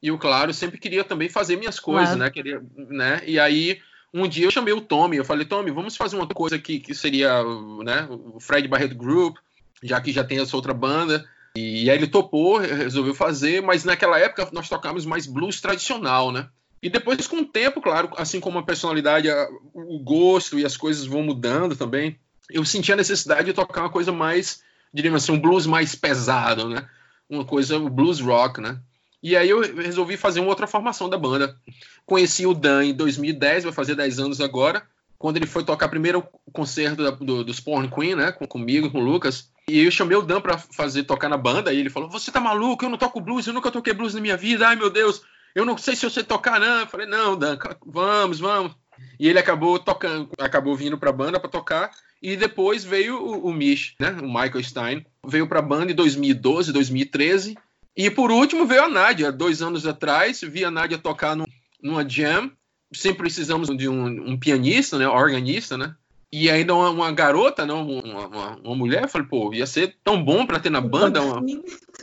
E 0.00 0.08
eu, 0.08 0.18
claro, 0.18 0.54
sempre 0.54 0.78
queria 0.78 1.02
também 1.02 1.28
fazer 1.28 1.56
minhas 1.56 1.80
coisas, 1.80 2.14
claro. 2.14 2.20
né? 2.20 2.30
Queria, 2.30 2.62
né? 2.76 3.20
E 3.26 3.40
aí 3.40 3.80
um 4.14 4.26
dia 4.26 4.46
eu 4.46 4.50
chamei 4.50 4.72
o 4.72 4.80
Tommy, 4.80 5.16
eu 5.16 5.24
falei, 5.24 5.44
Tommy, 5.44 5.70
vamos 5.70 5.96
fazer 5.96 6.16
uma 6.16 6.26
coisa 6.26 6.56
aqui 6.56 6.78
que 6.78 6.94
seria, 6.94 7.42
né, 7.84 8.08
o 8.10 8.40
Fred 8.40 8.66
Barreto 8.66 8.94
Group, 8.94 9.36
já 9.82 10.00
que 10.00 10.12
já 10.12 10.24
tem 10.24 10.38
essa 10.38 10.56
outra 10.56 10.72
banda. 10.72 11.28
E 11.54 11.90
aí 11.90 11.96
ele 11.96 12.06
topou, 12.06 12.58
resolveu 12.58 13.14
fazer, 13.14 13.62
mas 13.62 13.84
naquela 13.84 14.18
época 14.18 14.48
nós 14.52 14.68
tocávamos 14.68 15.04
mais 15.04 15.26
blues 15.26 15.60
tradicional, 15.60 16.30
né? 16.30 16.48
E 16.86 16.88
depois, 16.88 17.26
com 17.26 17.38
o 17.38 17.44
tempo, 17.44 17.80
claro, 17.80 18.10
assim 18.16 18.38
como 18.38 18.60
a 18.60 18.62
personalidade, 18.62 19.28
o 19.74 19.98
gosto 19.98 20.56
e 20.56 20.64
as 20.64 20.76
coisas 20.76 21.04
vão 21.04 21.20
mudando 21.20 21.74
também, 21.74 22.16
eu 22.48 22.64
senti 22.64 22.92
a 22.92 22.96
necessidade 22.96 23.46
de 23.46 23.52
tocar 23.52 23.80
uma 23.80 23.90
coisa 23.90 24.12
mais, 24.12 24.62
diríamos 24.94 25.24
assim, 25.24 25.32
um 25.32 25.40
blues 25.40 25.66
mais 25.66 25.96
pesado, 25.96 26.68
né? 26.68 26.88
Uma 27.28 27.44
coisa, 27.44 27.76
o 27.76 27.90
blues 27.90 28.20
rock, 28.20 28.60
né? 28.60 28.78
E 29.20 29.34
aí 29.34 29.50
eu 29.50 29.62
resolvi 29.62 30.16
fazer 30.16 30.38
uma 30.38 30.48
outra 30.48 30.68
formação 30.68 31.08
da 31.08 31.18
banda. 31.18 31.56
Conheci 32.04 32.46
o 32.46 32.54
Dan 32.54 32.84
em 32.84 32.94
2010, 32.94 33.64
vai 33.64 33.72
fazer 33.72 33.96
10 33.96 34.20
anos 34.20 34.40
agora, 34.40 34.80
quando 35.18 35.38
ele 35.38 35.46
foi 35.46 35.64
tocar 35.64 35.88
primeiro 35.88 36.24
o 36.46 36.52
concerto 36.52 37.02
da, 37.02 37.10
do, 37.10 37.42
dos 37.42 37.58
Porn 37.58 37.90
Queen, 37.90 38.14
né? 38.14 38.30
Com, 38.30 38.46
comigo, 38.46 38.92
com 38.92 39.00
o 39.00 39.04
Lucas. 39.04 39.50
E 39.68 39.80
eu 39.80 39.90
chamei 39.90 40.16
o 40.16 40.22
Dan 40.22 40.40
para 40.40 40.56
fazer 40.56 41.02
tocar 41.02 41.28
na 41.28 41.36
banda, 41.36 41.72
e 41.72 41.80
ele 41.80 41.90
falou: 41.90 42.08
Você 42.10 42.30
tá 42.30 42.38
maluco? 42.38 42.84
Eu 42.84 42.90
não 42.90 42.96
toco 42.96 43.20
blues, 43.20 43.44
eu 43.44 43.52
nunca 43.52 43.72
toquei 43.72 43.92
blues 43.92 44.14
na 44.14 44.20
minha 44.20 44.36
vida, 44.36 44.68
ai 44.68 44.76
meu 44.76 44.88
Deus 44.88 45.20
eu 45.56 45.64
não 45.64 45.78
sei 45.78 45.96
se 45.96 46.08
sei 46.10 46.22
tocar, 46.22 46.60
não. 46.60 46.80
Eu 46.80 46.86
falei, 46.86 47.06
não, 47.06 47.34
Dan, 47.34 47.56
vamos, 47.86 48.38
vamos. 48.38 48.76
E 49.18 49.26
ele 49.26 49.38
acabou 49.38 49.78
tocando, 49.78 50.28
acabou 50.38 50.76
vindo 50.76 50.98
para 50.98 51.08
a 51.08 51.14
banda 51.14 51.40
para 51.40 51.48
tocar. 51.48 51.90
E 52.20 52.36
depois 52.36 52.84
veio 52.84 53.16
o, 53.16 53.46
o 53.46 53.54
Mish, 53.54 53.94
né? 53.98 54.10
O 54.20 54.26
Michael 54.26 54.62
Stein. 54.62 55.06
Veio 55.26 55.48
para 55.48 55.60
a 55.60 55.62
banda 55.62 55.90
em 55.90 55.94
2012, 55.94 56.74
2013. 56.74 57.56
E 57.96 58.10
por 58.10 58.30
último 58.30 58.66
veio 58.66 58.84
a 58.84 58.88
Nádia, 58.88 59.32
dois 59.32 59.62
anos 59.62 59.86
atrás. 59.86 60.42
Vi 60.42 60.62
a 60.62 60.70
Nádia 60.70 60.98
tocar 60.98 61.34
no, 61.34 61.46
numa 61.82 62.06
jam. 62.06 62.52
Sempre 62.92 63.20
precisamos 63.20 63.74
de 63.74 63.88
um, 63.88 64.32
um 64.32 64.38
pianista, 64.38 64.98
né? 64.98 65.08
Organista, 65.08 65.78
né? 65.78 65.94
E 66.32 66.50
ainda 66.50 66.74
uma, 66.74 66.90
uma 66.90 67.12
garota, 67.12 67.64
não, 67.64 67.88
uma, 67.88 68.26
uma, 68.26 68.56
uma, 68.56 68.74
mulher, 68.74 69.04
eu 69.04 69.08
falei, 69.08 69.26
pô, 69.26 69.54
ia 69.54 69.66
ser 69.66 69.96
tão 70.02 70.22
bom 70.22 70.44
para 70.44 70.58
ter 70.58 70.70
na 70.70 70.80
banda. 70.80 71.22
Uma... 71.22 71.44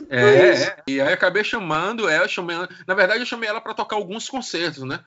É, 0.08 0.20
é, 0.20 0.82
e 0.88 1.00
aí 1.00 1.12
acabei 1.12 1.44
chamando 1.44 2.08
ela, 2.08 2.26
chamei, 2.26 2.56
na 2.86 2.94
verdade 2.94 3.20
eu 3.20 3.26
chamei 3.26 3.48
ela 3.48 3.60
para 3.60 3.74
tocar 3.74 3.96
alguns 3.96 4.28
concertos, 4.28 4.82
né? 4.82 5.00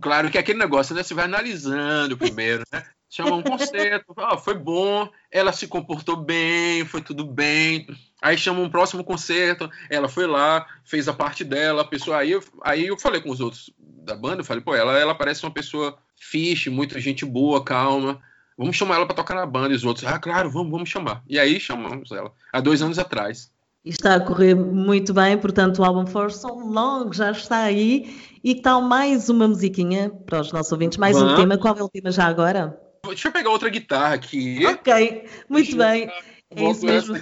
Claro 0.00 0.30
que 0.30 0.36
é 0.36 0.40
aquele 0.40 0.58
negócio, 0.58 0.94
né? 0.94 1.02
Você 1.02 1.14
vai 1.14 1.24
analisando 1.24 2.16
primeiro, 2.16 2.62
né? 2.70 2.84
Chama 3.08 3.36
um 3.36 3.42
concerto, 3.42 4.12
ah, 4.18 4.36
foi 4.36 4.54
bom, 4.54 5.08
ela 5.30 5.50
se 5.50 5.66
comportou 5.66 6.16
bem, 6.16 6.84
foi 6.84 7.00
tudo 7.00 7.24
bem. 7.24 7.86
Aí 8.20 8.36
chama 8.36 8.60
um 8.60 8.68
próximo 8.68 9.02
concerto, 9.02 9.70
ela 9.88 10.10
foi 10.10 10.26
lá, 10.26 10.66
fez 10.84 11.08
a 11.08 11.14
parte 11.14 11.42
dela, 11.42 11.82
a 11.82 11.86
pessoa. 11.86 12.18
Aí 12.18 12.32
eu, 12.32 12.44
aí 12.62 12.86
eu 12.86 12.98
falei 12.98 13.22
com 13.22 13.30
os 13.30 13.40
outros 13.40 13.70
da 13.78 14.14
banda, 14.14 14.42
eu 14.42 14.44
falei, 14.44 14.62
pô, 14.62 14.74
ela, 14.74 14.98
ela 14.98 15.14
parece 15.14 15.42
uma 15.42 15.52
pessoa 15.52 15.96
fixe, 16.16 16.68
muita 16.68 17.00
gente 17.00 17.24
boa, 17.24 17.64
calma 17.64 18.20
vamos 18.58 18.76
chamar 18.76 18.96
ela 18.96 19.06
para 19.06 19.14
tocar 19.14 19.34
na 19.34 19.46
banda. 19.46 19.72
E 19.72 19.76
os 19.76 19.84
outros, 19.84 20.04
ah, 20.04 20.18
claro, 20.18 20.50
vamos, 20.50 20.70
vamos 20.70 20.88
chamar. 20.88 21.22
E 21.28 21.38
aí 21.38 21.60
chamamos 21.60 22.10
ela, 22.10 22.32
há 22.52 22.60
dois 22.60 22.82
anos 22.82 22.98
atrás. 22.98 23.50
Está 23.84 24.16
a 24.16 24.20
correr 24.20 24.54
muito 24.54 25.14
bem, 25.14 25.38
portanto, 25.38 25.78
o 25.78 25.84
álbum 25.84 26.04
For 26.04 26.30
So 26.32 26.48
Long 26.48 27.12
já 27.12 27.30
está 27.30 27.60
aí. 27.60 28.14
E 28.42 28.56
que 28.56 28.60
tal 28.60 28.82
mais 28.82 29.28
uma 29.28 29.48
musiquinha 29.48 30.10
para 30.10 30.40
os 30.40 30.52
nossos 30.52 30.72
ouvintes? 30.72 30.98
Mais 30.98 31.16
vamos. 31.16 31.32
um 31.32 31.36
tema. 31.36 31.56
Qual 31.56 31.76
é 31.76 31.82
o 31.82 31.88
tema 31.88 32.10
já 32.10 32.26
agora? 32.26 32.78
Deixa 33.06 33.28
eu 33.28 33.32
pegar 33.32 33.50
outra 33.50 33.70
guitarra 33.70 34.14
aqui. 34.14 34.66
Ok, 34.66 35.28
muito 35.48 35.76
Deixa 35.76 35.90
bem. 35.90 36.10
É 36.50 36.70
isso 36.70 36.84
mesmo. 36.84 37.16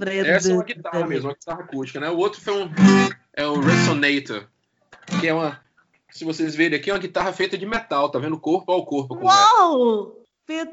Essa 0.00 0.50
é 0.50 0.54
uma 0.54 0.64
guitarra 0.64 1.06
mesmo, 1.06 1.28
uma 1.28 1.34
guitarra 1.34 1.60
acústica, 1.62 1.98
né? 1.98 2.10
O 2.10 2.18
outro 2.18 2.40
foi 2.40 2.62
um, 2.62 2.70
é 3.34 3.44
o 3.46 3.58
Resonator, 3.58 4.46
que 5.20 5.26
é 5.26 5.34
uma, 5.34 5.60
se 6.10 6.24
vocês 6.24 6.54
verem 6.54 6.78
aqui, 6.78 6.90
é 6.90 6.92
uma 6.92 6.98
guitarra 6.98 7.32
feita 7.32 7.56
de 7.56 7.66
metal, 7.66 8.10
tá 8.10 8.18
vendo? 8.18 8.38
Corpo 8.38 8.72
ao 8.72 8.84
corpo. 8.84 9.16
Uau! 9.16 10.16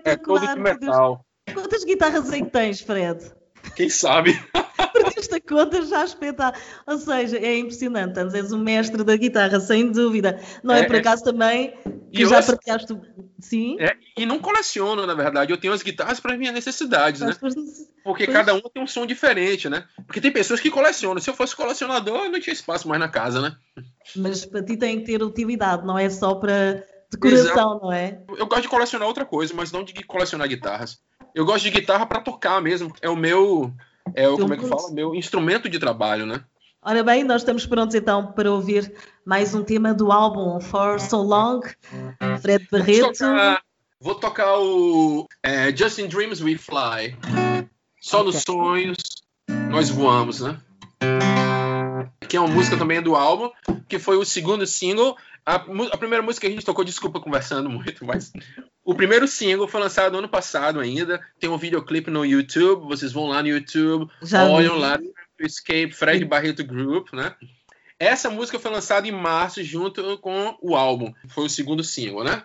É 0.05 0.15
todo 0.15 0.47
de 0.47 0.59
metal. 0.59 1.25
Quantas 1.53 1.83
guitarras 1.83 2.31
aí 2.31 2.43
tens, 2.45 2.79
Fred? 2.81 3.31
Quem 3.75 3.89
sabe? 3.89 4.39
Porque 4.93 5.19
esta 5.19 5.39
conta 5.41 5.81
já 5.81 6.05
espetar. 6.05 6.57
Ou 6.87 6.97
seja, 6.97 7.37
é 7.37 7.57
impressionante. 7.57 8.17
Antes 8.17 8.33
és 8.33 8.51
o 8.51 8.57
mestre 8.57 9.03
da 9.03 9.15
guitarra, 9.17 9.59
sem 9.59 9.91
dúvida. 9.91 10.39
Não 10.63 10.73
é, 10.73 10.81
é 10.81 10.83
por 10.85 10.95
é. 10.95 10.99
acaso 10.99 11.23
é... 11.23 11.25
também 11.25 11.73
que 12.15 12.23
e 12.23 12.25
já 12.25 12.39
eu... 12.39 12.45
partilhaste. 12.45 12.97
Sim. 13.39 13.77
É, 13.79 13.95
e 14.17 14.25
não 14.25 14.39
coleciono, 14.39 15.05
na 15.05 15.13
verdade. 15.13 15.51
Eu 15.51 15.57
tenho 15.57 15.73
as 15.73 15.83
guitarras 15.83 16.19
para 16.19 16.37
minhas 16.37 16.53
necessidades, 16.53 17.21
né? 17.21 17.35
Porque 18.03 18.25
cada 18.25 18.53
um 18.53 18.61
tem 18.61 18.81
um 18.81 18.87
som 18.87 19.05
diferente, 19.05 19.67
né? 19.67 19.85
Porque 20.07 20.21
tem 20.21 20.31
pessoas 20.31 20.59
que 20.59 20.71
colecionam. 20.71 21.21
Se 21.21 21.29
eu 21.29 21.35
fosse 21.35 21.55
colecionador, 21.55 22.25
eu 22.25 22.31
não 22.31 22.39
tinha 22.39 22.53
espaço 22.53 22.87
mais 22.87 22.99
na 22.99 23.09
casa, 23.09 23.41
né? 23.41 23.55
Mas 24.15 24.45
para 24.45 24.63
ti 24.63 24.77
tem 24.77 24.99
que 24.99 25.05
ter 25.05 25.21
utilidade, 25.21 25.85
não 25.85 25.97
é 25.97 26.09
só 26.09 26.35
para 26.35 26.83
decoração, 27.11 27.79
não 27.81 27.91
é? 27.91 28.21
Eu 28.37 28.47
gosto 28.47 28.63
de 28.63 28.69
colecionar 28.69 29.07
outra 29.07 29.25
coisa, 29.25 29.53
mas 29.53 29.71
não 29.71 29.83
de 29.83 29.93
colecionar 30.03 30.47
guitarras. 30.47 30.99
Eu 31.33 31.45
gosto 31.45 31.63
de 31.63 31.71
guitarra 31.71 32.05
para 32.05 32.21
tocar 32.21 32.61
mesmo. 32.61 32.93
É 33.01 33.09
o 33.09 33.15
meu. 33.15 33.73
É 34.13 34.29
o, 34.29 34.37
como 34.37 34.53
é 34.53 34.57
que 34.57 34.67
fala? 34.67 34.91
Meu 34.91 35.13
instrumento 35.13 35.67
de 35.67 35.79
trabalho, 35.79 36.25
né? 36.25 36.43
Ora 36.87 37.03
bem, 37.03 37.23
nós 37.23 37.41
estamos 37.41 37.65
prontos 37.65 37.95
então 37.95 38.31
para 38.31 38.51
ouvir 38.51 38.93
mais 39.25 39.55
um 39.55 39.63
tema 39.63 39.91
do 39.91 40.11
álbum 40.11 40.61
For 40.61 40.99
So 40.99 41.17
Long, 41.17 41.61
Fred 42.43 42.67
Barreto. 42.71 43.01
Vou 43.01 43.11
tocar, 43.11 43.63
vou 43.99 44.15
tocar 44.15 44.59
o 44.59 45.27
é, 45.41 45.75
Just 45.75 45.97
in 45.97 46.07
Dreams 46.07 46.43
We 46.43 46.59
Fly. 46.59 47.17
Só 47.99 48.21
okay. 48.21 48.31
nos 48.31 48.43
sonhos 48.43 48.97
nós 49.71 49.89
voamos, 49.89 50.41
né? 50.41 50.59
Que 52.29 52.37
é 52.37 52.39
uma 52.39 52.53
música 52.53 52.77
também 52.77 53.01
do 53.01 53.15
álbum, 53.15 53.49
que 53.89 53.97
foi 53.97 54.17
o 54.17 54.23
segundo 54.23 54.67
single. 54.67 55.17
A, 55.43 55.55
a, 55.55 55.97
primeira 55.97 56.21
música 56.21 56.45
que 56.45 56.53
a 56.53 56.55
gente 56.55 56.65
tocou, 56.65 56.85
desculpa 56.85 57.19
conversando 57.19 57.67
muito, 57.67 58.05
mas 58.05 58.31
o 58.83 58.93
primeiro 58.93 59.27
single 59.27 59.67
foi 59.67 59.81
lançado 59.81 60.11
no 60.11 60.19
ano 60.19 60.29
passado 60.29 60.79
ainda. 60.79 61.19
Tem 61.39 61.49
um 61.49 61.57
videoclipe 61.57 62.11
no 62.11 62.23
YouTube, 62.23 62.85
vocês 62.85 63.11
vão 63.11 63.25
lá 63.25 63.41
no 63.41 63.47
YouTube, 63.47 64.07
Já 64.21 64.45
olham 64.45 64.75
vi. 64.75 64.81
lá 64.81 64.99
Escape 65.39 65.91
Fred 65.91 66.23
Barreto 66.25 66.63
Group, 66.63 67.13
né? 67.13 67.35
Essa 67.99 68.29
música 68.29 68.59
foi 68.59 68.71
lançada 68.71 69.07
em 69.07 69.11
março 69.11 69.63
junto 69.63 70.17
com 70.19 70.57
o 70.61 70.75
álbum. 70.75 71.13
Foi 71.29 71.45
o 71.45 71.49
segundo 71.49 71.83
single, 71.83 72.23
né? 72.23 72.43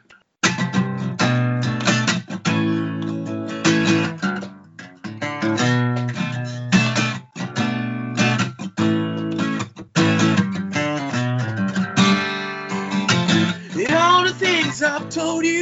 I've 14.82 15.10
told 15.10 15.44
you. 15.44 15.52
You 15.52 15.59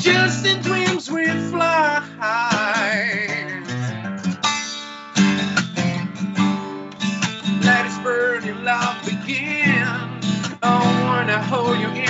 Just 0.00 0.46
in 0.46 0.62
dreams 0.62 1.10
we 1.10 1.26
fly. 1.50 2.02
Let 7.62 7.86
us 7.86 7.98
burn 8.02 8.48
in 8.48 8.64
love 8.64 9.04
begin. 9.04 9.86
I 10.62 11.04
wanna 11.04 11.42
hold 11.44 11.78
you 11.80 11.88
in 11.88 12.09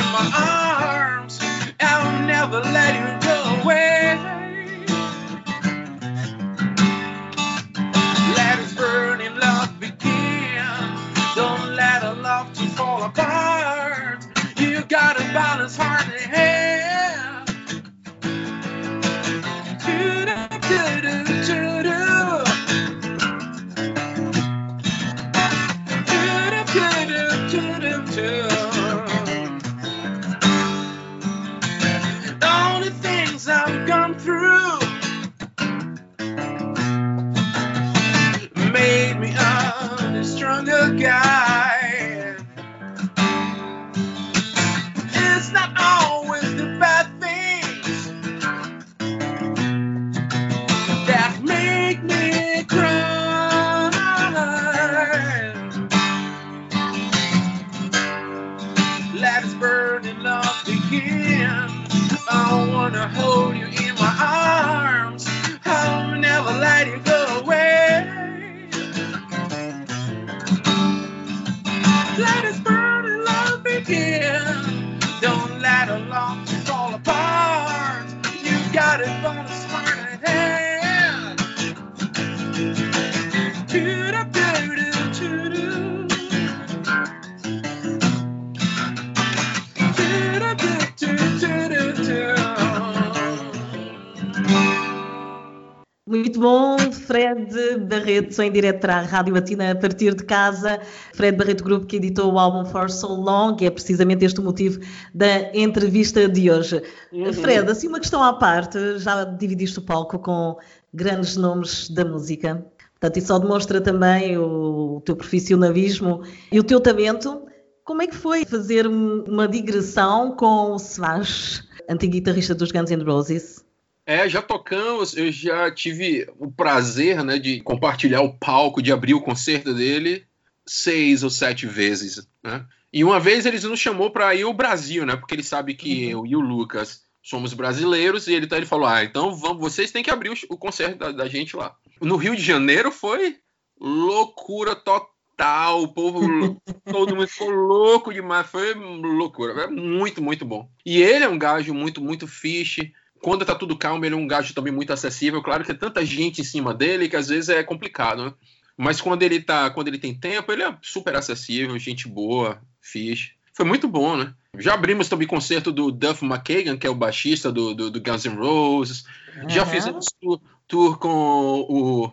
Barreto 97.86 98.42
em 98.42 98.50
direto 98.50 98.80
para 98.80 98.96
a 98.96 99.02
Rádio 99.02 99.34
Latina 99.34 99.72
a 99.72 99.74
partir 99.74 100.14
de 100.14 100.24
casa. 100.24 100.80
Fred 101.12 101.36
Barreto 101.36 101.62
Grupo 101.62 101.86
que 101.86 101.96
editou 101.96 102.32
o 102.32 102.38
álbum 102.38 102.64
For 102.64 102.90
So 102.90 103.08
Long, 103.08 103.56
e 103.60 103.66
é 103.66 103.70
precisamente 103.70 104.24
este 104.24 104.40
o 104.40 104.42
motivo 104.42 104.80
da 105.14 105.54
entrevista 105.54 106.28
de 106.28 106.50
hoje. 106.50 106.82
Uhum. 107.12 107.32
Fred, 107.32 107.70
assim 107.70 107.88
uma 107.88 108.00
questão 108.00 108.22
à 108.22 108.32
parte, 108.32 108.98
já 108.98 109.24
dividiste 109.24 109.78
o 109.78 109.82
palco 109.82 110.18
com 110.18 110.56
grandes 110.92 111.36
nomes 111.36 111.88
da 111.90 112.04
música. 112.04 112.64
Portanto, 112.92 113.16
isso 113.16 113.28
só 113.28 113.38
demonstra 113.38 113.80
também 113.80 114.36
o, 114.36 114.96
o 114.96 115.00
teu 115.02 115.16
profissionalismo 115.16 116.22
e 116.52 116.58
o 116.58 116.64
teu 116.64 116.80
talento. 116.80 117.42
Como 117.84 118.02
é 118.02 118.06
que 118.06 118.14
foi 118.14 118.44
fazer 118.44 118.86
uma 118.86 119.48
digressão 119.48 120.36
com 120.36 120.72
o 120.72 120.76
Smash, 120.76 121.64
antigo 121.88 122.12
guitarrista 122.12 122.54
dos 122.54 122.70
Guns 122.70 122.90
N' 122.90 123.02
Roses? 123.02 123.64
É, 124.10 124.28
já 124.28 124.42
tocamos, 124.42 125.16
eu 125.16 125.30
já 125.30 125.70
tive 125.70 126.28
o 126.36 126.50
prazer 126.50 127.22
né, 127.22 127.38
de 127.38 127.60
compartilhar 127.60 128.22
o 128.22 128.36
palco, 128.36 128.82
de 128.82 128.90
abrir 128.90 129.14
o 129.14 129.20
concerto 129.20 129.72
dele 129.72 130.26
seis 130.66 131.22
ou 131.22 131.30
sete 131.30 131.64
vezes. 131.64 132.26
Né? 132.42 132.66
E 132.92 133.04
uma 133.04 133.20
vez 133.20 133.46
eles 133.46 133.62
nos 133.62 133.78
chamou 133.78 134.10
para 134.10 134.34
ir 134.34 134.42
ao 134.42 134.52
Brasil, 134.52 135.06
né? 135.06 135.14
Porque 135.14 135.32
ele 135.32 135.44
sabe 135.44 135.74
que 135.74 136.06
uhum. 136.06 136.10
eu 136.10 136.26
e 136.26 136.34
o 136.34 136.40
Lucas 136.40 137.04
somos 137.22 137.54
brasileiros, 137.54 138.26
e 138.26 138.34
ele, 138.34 138.46
então, 138.46 138.58
ele 138.58 138.66
falou: 138.66 138.88
Ah, 138.88 139.04
então 139.04 139.32
vamos, 139.32 139.60
vocês 139.60 139.92
têm 139.92 140.02
que 140.02 140.10
abrir 140.10 140.30
o, 140.30 140.34
o 140.48 140.58
concerto 140.58 140.98
da, 140.98 141.12
da, 141.12 141.28
gente 141.28 141.54
lá. 141.54 141.76
No 142.00 142.16
Rio 142.16 142.34
de 142.34 142.42
Janeiro 142.42 142.90
foi 142.90 143.36
loucura 143.80 144.74
total. 144.74 145.84
O 145.84 145.88
povo, 145.94 146.20
todo 146.90 147.14
mundo 147.14 147.28
ficou 147.28 147.50
louco 147.50 148.12
demais. 148.12 148.48
Foi 148.48 148.74
loucura. 148.74 149.52
É 149.52 149.66
muito, 149.68 150.20
muito 150.20 150.44
bom. 150.44 150.68
E 150.84 151.00
ele 151.00 151.24
é 151.24 151.28
um 151.28 151.38
gajo 151.38 151.72
muito, 151.72 152.00
muito 152.00 152.26
fiche 152.26 152.92
quando 153.20 153.44
tá 153.44 153.54
tudo 153.54 153.76
calmo, 153.76 154.04
ele 154.04 154.14
é 154.14 154.18
um 154.18 154.26
gajo 154.26 154.54
também 154.54 154.72
muito 154.72 154.92
acessível. 154.92 155.42
Claro 155.42 155.64
que 155.64 155.72
é 155.72 155.74
tanta 155.74 156.04
gente 156.04 156.40
em 156.40 156.44
cima 156.44 156.72
dele 156.74 157.08
que 157.08 157.16
às 157.16 157.28
vezes 157.28 157.48
é 157.48 157.62
complicado, 157.62 158.24
né? 158.24 158.34
Mas 158.76 159.00
quando 159.00 159.22
ele 159.22 159.40
tá, 159.40 159.68
quando 159.70 159.88
ele 159.88 159.98
tem 159.98 160.14
tempo, 160.14 160.50
ele 160.50 160.62
é 160.62 160.74
super 160.80 161.14
acessível, 161.14 161.78
gente 161.78 162.08
boa, 162.08 162.60
fixe. 162.80 163.32
Foi 163.52 163.66
muito 163.66 163.86
bom, 163.86 164.16
né? 164.16 164.32
Já 164.58 164.74
abrimos 164.74 165.08
também 165.08 165.28
concerto 165.28 165.70
do 165.70 165.92
Duff 165.92 166.24
McKagan, 166.24 166.78
que 166.78 166.86
é 166.86 166.90
o 166.90 166.94
baixista 166.94 167.52
do, 167.52 167.74
do, 167.74 167.90
do 167.90 168.00
Guns 168.00 168.24
N' 168.24 168.36
Roses. 168.36 169.04
Uhum. 169.36 169.50
Já 169.50 169.66
fizemos 169.66 170.06
tour, 170.18 170.40
tour 170.66 170.98
com 170.98 171.66
o, 171.68 172.12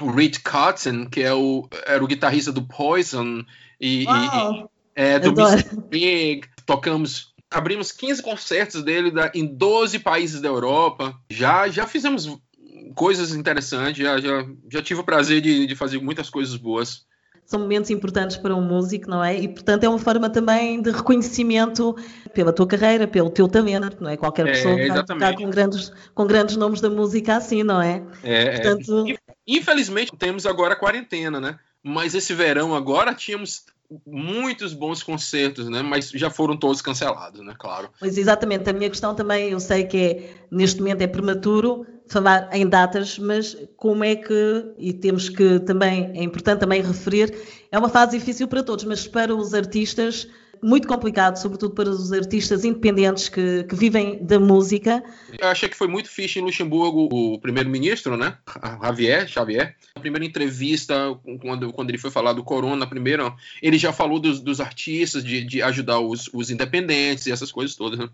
o 0.00 0.10
Rich 0.12 0.40
Kotzen, 0.40 1.08
que 1.08 1.20
é 1.20 1.34
o, 1.34 1.68
era 1.84 2.02
o 2.02 2.06
guitarrista 2.06 2.52
do 2.52 2.62
Poison 2.62 3.44
e, 3.80 4.04
e, 4.04 4.06
e 4.06 4.64
é, 4.94 5.18
do 5.18 5.30
Mr. 5.30 5.80
Big. 5.88 6.46
Tocamos 6.64 7.31
abrimos 7.52 7.92
15 7.92 8.22
concertos 8.22 8.82
dele 8.82 9.10
da, 9.10 9.30
em 9.34 9.46
12 9.46 9.98
países 9.98 10.40
da 10.40 10.48
Europa. 10.48 11.14
Já, 11.30 11.68
já 11.68 11.86
fizemos 11.86 12.38
coisas 12.94 13.34
interessantes, 13.34 14.02
já, 14.02 14.18
já, 14.18 14.46
já 14.70 14.82
tive 14.82 15.00
o 15.00 15.04
prazer 15.04 15.40
de, 15.40 15.66
de 15.66 15.74
fazer 15.74 15.98
muitas 15.98 16.28
coisas 16.28 16.56
boas 16.56 17.06
são 17.52 17.60
momentos 17.60 17.90
importantes 17.90 18.36
para 18.36 18.54
um 18.54 18.62
músico, 18.62 19.10
não 19.10 19.22
é? 19.22 19.38
E 19.38 19.46
portanto 19.46 19.84
é 19.84 19.88
uma 19.88 19.98
forma 19.98 20.30
também 20.30 20.80
de 20.80 20.90
reconhecimento 20.90 21.94
pela 22.32 22.52
tua 22.52 22.66
carreira, 22.66 23.06
pelo 23.06 23.28
teu 23.28 23.46
talento, 23.46 23.98
não 24.00 24.08
é? 24.08 24.16
Qualquer 24.16 24.46
é, 24.46 24.52
pessoa 24.52 24.74
é, 24.74 24.88
que 24.88 24.98
está 24.98 25.36
com 25.36 25.50
grandes, 25.50 25.92
com 26.14 26.26
grandes 26.26 26.56
nomes 26.56 26.80
da 26.80 26.88
música 26.88 27.36
assim, 27.36 27.62
não 27.62 27.82
é? 27.82 28.02
É, 28.22 28.42
é. 28.42 28.50
portanto... 28.52 29.04
Infelizmente 29.46 30.12
temos 30.16 30.46
agora 30.46 30.72
a 30.74 30.76
quarentena, 30.76 31.40
né? 31.40 31.58
Mas 31.82 32.14
esse 32.14 32.32
verão 32.32 32.74
agora 32.74 33.12
tínhamos 33.12 33.64
muitos 34.06 34.72
bons 34.72 35.02
concertos, 35.02 35.68
né? 35.68 35.82
Mas 35.82 36.10
já 36.10 36.30
foram 36.30 36.56
todos 36.56 36.80
cancelados, 36.80 37.44
né? 37.44 37.54
Claro. 37.58 37.90
Pois 37.98 38.16
exatamente. 38.16 38.68
A 38.68 38.72
minha 38.72 38.90
questão 38.90 39.14
também, 39.14 39.50
eu 39.50 39.60
sei 39.60 39.84
que 39.84 39.96
é, 39.96 40.30
neste 40.50 40.80
momento 40.80 41.02
é 41.02 41.06
prematuro 41.06 41.86
falar 42.06 42.48
em 42.52 42.66
datas, 42.66 43.18
mas 43.18 43.56
como 43.76 44.04
é 44.04 44.16
que, 44.16 44.74
e 44.78 44.92
temos 44.92 45.28
que 45.28 45.60
também, 45.60 46.10
é 46.14 46.22
importante 46.22 46.60
também 46.60 46.82
referir, 46.82 47.34
é 47.70 47.78
uma 47.78 47.88
fase 47.88 48.18
difícil 48.18 48.46
para 48.46 48.62
todos, 48.62 48.84
mas 48.84 49.06
para 49.06 49.34
os 49.34 49.54
artistas 49.54 50.28
muito 50.62 50.86
complicado, 50.86 51.36
sobretudo 51.36 51.74
para 51.74 51.90
os 51.90 52.12
artistas 52.12 52.64
independentes 52.64 53.28
que, 53.28 53.64
que 53.64 53.74
vivem 53.74 54.24
da 54.24 54.38
música. 54.38 55.02
Eu 55.36 55.48
achei 55.48 55.68
que 55.68 55.76
foi 55.76 55.88
muito 55.88 56.08
fixe 56.08 56.38
em 56.38 56.42
Luxemburgo 56.42 57.08
o 57.10 57.38
primeiro-ministro, 57.40 58.16
né? 58.16 58.38
Javier, 58.80 59.26
Xavier. 59.26 59.76
A 59.96 60.00
primeira 60.00 60.24
entrevista, 60.24 61.18
quando, 61.40 61.72
quando 61.72 61.90
ele 61.90 61.98
foi 61.98 62.12
falar 62.12 62.32
do 62.32 62.44
Corona, 62.44 62.86
primeiro, 62.86 63.34
ele 63.60 63.76
já 63.76 63.92
falou 63.92 64.20
dos, 64.20 64.40
dos 64.40 64.60
artistas, 64.60 65.24
de, 65.24 65.42
de 65.42 65.60
ajudar 65.62 65.98
os, 65.98 66.30
os 66.32 66.48
independentes 66.48 67.26
e 67.26 67.32
essas 67.32 67.50
coisas 67.50 67.74
todas, 67.74 67.98
né? 67.98 68.08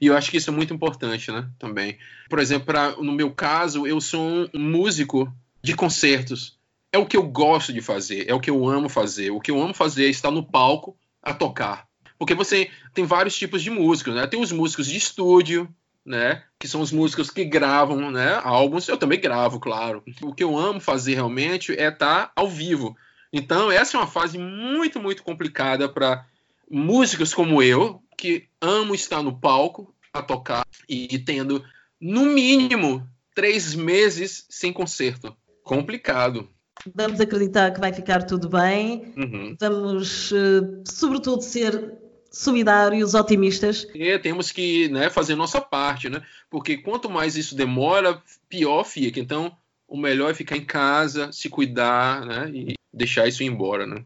E 0.00 0.06
eu 0.06 0.16
acho 0.16 0.30
que 0.30 0.38
isso 0.38 0.50
é 0.50 0.52
muito 0.52 0.72
importante, 0.72 1.30
né? 1.30 1.48
Também. 1.58 1.98
Por 2.30 2.38
exemplo, 2.38 2.66
pra, 2.66 2.92
no 2.96 3.12
meu 3.12 3.30
caso, 3.30 3.86
eu 3.86 4.00
sou 4.00 4.48
um 4.52 4.58
músico 4.58 5.32
de 5.62 5.76
concertos. 5.76 6.58
É 6.90 6.98
o 6.98 7.06
que 7.06 7.16
eu 7.16 7.24
gosto 7.24 7.72
de 7.72 7.80
fazer, 7.80 8.24
é 8.28 8.34
o 8.34 8.40
que 8.40 8.50
eu 8.50 8.68
amo 8.68 8.88
fazer. 8.88 9.30
O 9.30 9.40
que 9.40 9.50
eu 9.50 9.60
amo 9.60 9.74
fazer 9.74 10.06
é 10.06 10.10
estar 10.10 10.30
no 10.30 10.42
palco 10.42 10.96
a 11.24 11.32
tocar. 11.32 11.86
Porque 12.18 12.34
você 12.34 12.70
tem 12.92 13.04
vários 13.04 13.36
tipos 13.36 13.62
de 13.62 13.70
músicos, 13.70 14.14
né? 14.14 14.26
Tem 14.26 14.40
os 14.40 14.52
músicos 14.52 14.86
de 14.86 14.96
estúdio, 14.96 15.68
né? 16.04 16.42
Que 16.58 16.68
são 16.68 16.80
os 16.80 16.92
músicos 16.92 17.30
que 17.30 17.44
gravam, 17.44 18.10
né? 18.10 18.40
Álbuns. 18.42 18.86
Eu 18.88 18.96
também 18.96 19.20
gravo, 19.20 19.58
claro. 19.58 20.02
O 20.22 20.34
que 20.34 20.44
eu 20.44 20.56
amo 20.56 20.80
fazer 20.80 21.14
realmente 21.14 21.72
é 21.72 21.88
estar 21.88 22.30
ao 22.36 22.48
vivo. 22.48 22.96
Então, 23.32 23.70
essa 23.70 23.96
é 23.96 24.00
uma 24.00 24.06
fase 24.06 24.38
muito, 24.38 25.00
muito 25.00 25.22
complicada 25.22 25.88
para 25.88 26.24
músicos 26.70 27.34
como 27.34 27.62
eu, 27.62 28.00
que 28.16 28.48
amo 28.60 28.94
estar 28.94 29.22
no 29.22 29.38
palco 29.38 29.92
a 30.12 30.22
tocar 30.22 30.64
e 30.88 31.18
tendo, 31.18 31.64
no 32.00 32.24
mínimo, 32.26 33.06
três 33.34 33.74
meses 33.74 34.46
sem 34.48 34.72
concerto. 34.72 35.36
Complicado. 35.64 36.48
Vamos 36.92 37.20
acreditar 37.20 37.72
que 37.72 37.80
vai 37.80 37.92
ficar 37.92 38.24
tudo 38.24 38.48
bem. 38.48 39.12
Uhum. 39.16 39.56
Vamos, 39.60 40.32
uh, 40.32 40.82
sobretudo, 40.84 41.42
ser 41.42 41.94
solidários, 42.30 43.14
otimistas. 43.14 43.86
E 43.94 44.18
temos 44.18 44.50
que 44.50 44.88
né, 44.88 45.08
fazer 45.08 45.34
nossa 45.36 45.60
parte, 45.60 46.08
né? 46.08 46.20
Porque 46.50 46.76
quanto 46.78 47.08
mais 47.08 47.36
isso 47.36 47.54
demora, 47.54 48.20
pior 48.48 48.84
fica. 48.84 49.20
Então, 49.20 49.56
o 49.86 49.96
melhor 49.96 50.30
é 50.30 50.34
ficar 50.34 50.56
em 50.56 50.64
casa, 50.64 51.30
se 51.32 51.48
cuidar, 51.48 52.26
né? 52.26 52.50
E 52.52 52.74
deixar 52.92 53.28
isso 53.28 53.42
ir 53.42 53.46
embora, 53.46 53.86
né? 53.86 54.04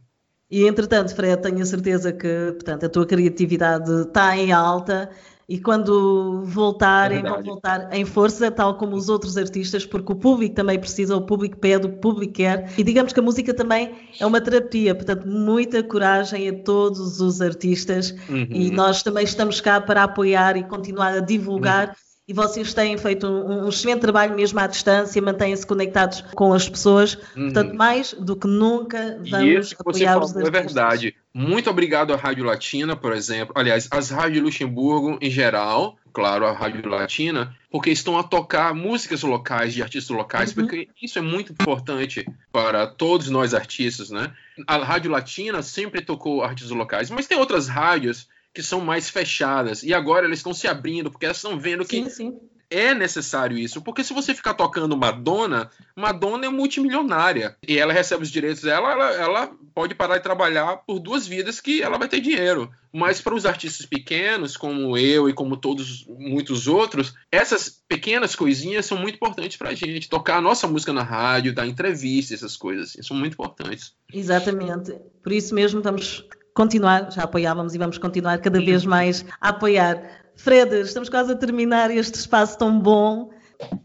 E 0.51 0.67
entretanto, 0.67 1.15
Fred, 1.15 1.43
tenho 1.43 1.63
a 1.63 1.67
certeza 1.67 2.13
que 2.13 2.53
portanto, 2.53 2.87
a 2.87 2.89
tua 2.89 3.07
criatividade 3.07 3.91
está 4.03 4.37
em 4.37 4.53
alta 4.53 5.11
e 5.49 5.59
quando 5.59 6.45
voltarem, 6.45 7.21
é 7.21 7.23
vão 7.23 7.43
voltar 7.43 7.89
em 7.91 8.05
força, 8.05 8.51
tal 8.51 8.77
como 8.77 8.95
os 8.95 9.09
outros 9.09 9.39
artistas, 9.39 9.87
porque 9.87 10.13
o 10.13 10.15
público 10.17 10.55
também 10.55 10.79
precisa, 10.79 11.17
o 11.17 11.23
público 11.23 11.57
pede, 11.57 11.87
o 11.87 11.93
público 11.97 12.35
quer. 12.35 12.71
E 12.77 12.85
digamos 12.85 13.15
que 13.15 13.21
a 13.21 13.23
música 13.23 13.55
também 13.55 13.95
é 14.21 14.27
uma 14.27 14.43
terapia, 14.43 14.95
portanto, 14.95 15.27
muita 15.27 15.83
coragem 15.83 16.51
a 16.51 16.63
todos 16.63 17.21
os 17.21 17.41
artistas 17.41 18.15
uhum. 18.29 18.47
e 18.51 18.71
nós 18.71 19.03
também 19.03 19.25
estamos 19.25 19.59
cá 19.59 19.81
para 19.81 20.03
apoiar 20.03 20.55
e 20.59 20.65
continuar 20.65 21.15
a 21.15 21.21
divulgar. 21.21 21.89
Uhum 21.89 22.08
e 22.29 22.35
vocês 22.35 22.75
têm 22.75 22.99
feito 22.99 23.27
um, 23.27 23.65
um 23.65 23.69
excelente 23.71 24.01
trabalho 24.01 24.37
mesmo 24.37 24.61
à 24.61 24.67
distância, 24.67 25.21
mantêm-se 25.23 25.67
conectados 25.67 26.21
com 26.35 26.53
as 26.53 26.69
pessoas. 26.69 27.15
Uhum. 27.35 27.45
Portanto, 27.45 27.75
mais 27.75 28.13
do 28.13 28.37
que 28.37 28.47
nunca 28.47 29.19
vamos 29.31 29.75
apoiar 29.79 30.19
os 30.19 30.37
artistas. 30.37 30.47
É 30.47 30.51
verdade. 30.51 31.17
Muito 31.33 31.71
obrigado 31.71 32.13
à 32.13 32.17
Rádio 32.17 32.45
Latina, 32.45 32.95
por 32.95 33.15
exemplo. 33.15 33.55
Aliás, 33.57 33.89
as 33.91 34.11
rádios 34.11 34.45
Luxemburgo 34.45 35.19
em 35.23 35.31
geral, 35.31 35.97
claro, 36.13 36.45
a 36.45 36.53
Rádio 36.53 36.87
Latina, 36.87 37.57
porque 37.71 37.91
estão 37.91 38.19
a 38.19 38.23
tocar 38.23 38.75
músicas 38.75 39.23
locais 39.23 39.73
de 39.73 39.83
artistas 39.83 40.15
locais, 40.15 40.51
uhum. 40.51 40.57
porque 40.57 40.89
isso 41.01 41.19
é 41.19 41.23
muito 41.23 41.53
importante 41.53 42.27
para 42.53 42.87
todos 42.87 43.31
nós 43.31 43.55
artistas, 43.55 44.11
né? 44.11 44.31
A 44.67 44.77
Rádio 44.77 45.11
Latina 45.11 45.63
sempre 45.63 46.03
tocou 46.03 46.43
artistas 46.43 46.77
locais, 46.77 47.09
mas 47.09 47.27
tem 47.27 47.39
outras 47.39 47.69
rádios 47.69 48.29
que 48.59 48.63
são 48.65 48.81
mais 48.81 49.09
fechadas. 49.09 49.85
E 49.85 49.95
agora 49.95 50.27
eles 50.27 50.41
estão 50.41 50.53
se 50.53 50.67
abrindo, 50.67 51.13
porque 51.13 51.25
elas 51.25 51.37
estão 51.37 51.61
vendo 51.61 51.85
que 51.85 52.03
sim, 52.03 52.11
sim. 52.11 52.41
é 52.69 52.93
necessário 52.93 53.57
isso. 53.57 53.81
Porque 53.81 54.03
se 54.03 54.13
você 54.13 54.35
ficar 54.35 54.53
tocando 54.53 54.97
Madonna, 54.97 55.71
Madonna 55.95 56.47
é 56.47 56.49
multimilionária. 56.49 57.57
E 57.69 57.79
ela 57.79 57.93
recebe 57.93 58.25
os 58.25 58.33
direitos 58.33 58.63
dela, 58.63 58.91
ela, 58.91 59.13
ela 59.13 59.51
pode 59.73 59.95
parar 59.95 60.17
de 60.17 60.25
trabalhar 60.25 60.79
por 60.79 60.99
duas 60.99 61.25
vidas 61.25 61.61
que 61.61 61.81
ela 61.81 61.99
vai 61.99 62.09
ter 62.09 62.21
dinheiro. 62.21 62.69
Mas 62.93 63.21
para 63.21 63.33
os 63.33 63.47
artistas 63.47 63.87
pequenos, 63.87 64.57
como 64.57 64.99
eu 64.99 65.29
e 65.29 65.33
como 65.33 65.57
todos 65.57 66.05
muitos 66.09 66.67
outros, 66.67 67.15
essas 67.31 67.81
pequenas 67.87 68.35
coisinhas 68.35 68.87
são 68.87 68.99
muito 68.99 69.15
importantes 69.15 69.57
para 69.57 69.69
a 69.69 69.75
gente. 69.75 70.09
Tocar 70.09 70.39
a 70.39 70.43
nossa 70.43 70.67
música 70.67 70.93
na 70.93 71.05
rádio, 71.05 71.55
dar 71.55 71.65
entrevista, 71.65 72.35
essas 72.35 72.57
coisas 72.57 72.91
assim, 72.91 73.03
são 73.05 73.17
muito 73.17 73.35
importantes. 73.35 73.95
Exatamente. 74.13 74.99
Por 75.23 75.31
isso 75.31 75.55
mesmo 75.55 75.79
estamos 75.79 76.27
continuar, 76.59 77.13
já 77.13 77.23
apoiávamos 77.23 77.73
e 77.73 77.79
vamos 77.79 77.99
continuar 77.99 78.39
cada 78.39 78.59
vez 78.61 78.85
mais 78.85 79.25
a 79.41 79.51
apoiar. 79.51 80.03
Fred, 80.35 80.81
estamos 80.81 81.09
quase 81.09 81.31
a 81.31 81.37
terminar 81.37 81.89
este 81.89 82.17
espaço 82.17 82.59
tão 82.59 82.81
bom. 82.81 83.31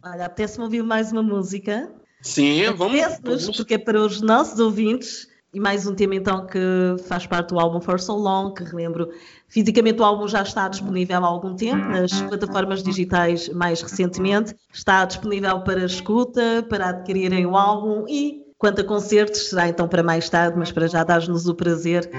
Olha, 0.04 0.26
apetece-me 0.26 0.64
ouvir 0.64 0.82
mais 0.82 1.12
uma 1.12 1.22
música. 1.22 1.94
Sim, 2.24 2.64
vamos, 2.76 3.00
vamos. 3.22 3.58
Porque 3.58 3.76
é 3.76 3.78
para 3.78 4.02
os 4.02 4.22
nossos 4.22 4.60
ouvintes. 4.60 5.28
E 5.54 5.60
mais 5.60 5.86
um 5.86 5.94
tema 5.94 6.16
então 6.16 6.48
que 6.48 6.60
faz 7.08 7.28
parte 7.28 7.50
do 7.50 7.60
álbum 7.60 7.80
For 7.80 8.00
So 8.00 8.16
Long, 8.16 8.56
que 8.56 8.64
relembro, 8.64 9.12
fisicamente 9.48 10.02
o 10.02 10.04
álbum 10.04 10.28
já 10.28 10.42
está 10.42 10.68
disponível 10.68 11.24
há 11.24 11.28
algum 11.28 11.56
tempo, 11.56 11.78
nas 11.78 12.24
plataformas 12.24 12.82
digitais 12.82 13.50
mais 13.50 13.84
recentemente. 13.84 14.56
Está 14.74 15.06
disponível 15.06 15.62
para 15.62 15.86
escuta, 15.86 16.66
para 16.68 16.90
adquirirem 16.90 17.46
o 17.46 17.56
álbum 17.56 18.04
e 18.10 18.42
Quanto 18.63 18.80
a 18.80 18.84
concertos, 18.86 19.49
será 19.49 19.67
então 19.67 19.89
para 19.89 20.02
mais 20.02 20.30
tarde, 20.30 20.58
mas 20.58 20.71
para 20.71 20.88
já 20.88 21.04
dar-nos 21.04 21.47
o 21.49 21.54
prazer 21.54 22.10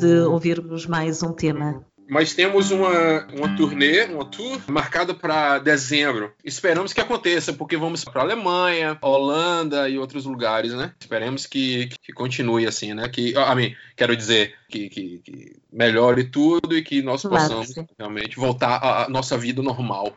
de 0.00 0.18
ouvirmos 0.22 0.84
mais 0.84 1.22
um 1.22 1.32
tema. 1.32 1.86
Mas 2.10 2.34
temos 2.34 2.72
uma, 2.72 3.24
uma 3.32 3.56
turnê, 3.56 4.06
uma 4.06 4.24
tour 4.24 4.60
marcada 4.66 5.14
para 5.14 5.60
dezembro. 5.60 6.32
Esperamos 6.44 6.92
que 6.92 7.00
aconteça, 7.00 7.52
porque 7.52 7.76
vamos 7.76 8.04
para 8.04 8.22
Alemanha, 8.22 8.98
Holanda 9.00 9.88
e 9.88 9.96
outros 9.96 10.24
lugares, 10.24 10.74
né? 10.74 10.92
Esperemos 11.00 11.46
que, 11.46 11.90
que 12.02 12.12
continue 12.12 12.66
assim, 12.66 12.94
né? 12.94 13.08
Que, 13.08 13.32
a 13.36 13.54
mim, 13.54 13.72
quero 13.96 14.16
dizer 14.16 14.54
que, 14.68 14.88
que, 14.88 15.18
que, 15.20 15.56
melhore 15.72 16.24
tudo 16.24 16.76
e 16.76 16.82
que 16.82 17.00
nós 17.00 17.22
possamos 17.22 17.74
claro, 17.74 17.88
realmente 17.96 18.34
voltar 18.34 18.80
à 18.82 19.08
nossa 19.08 19.38
vida 19.38 19.62
normal. 19.62 20.16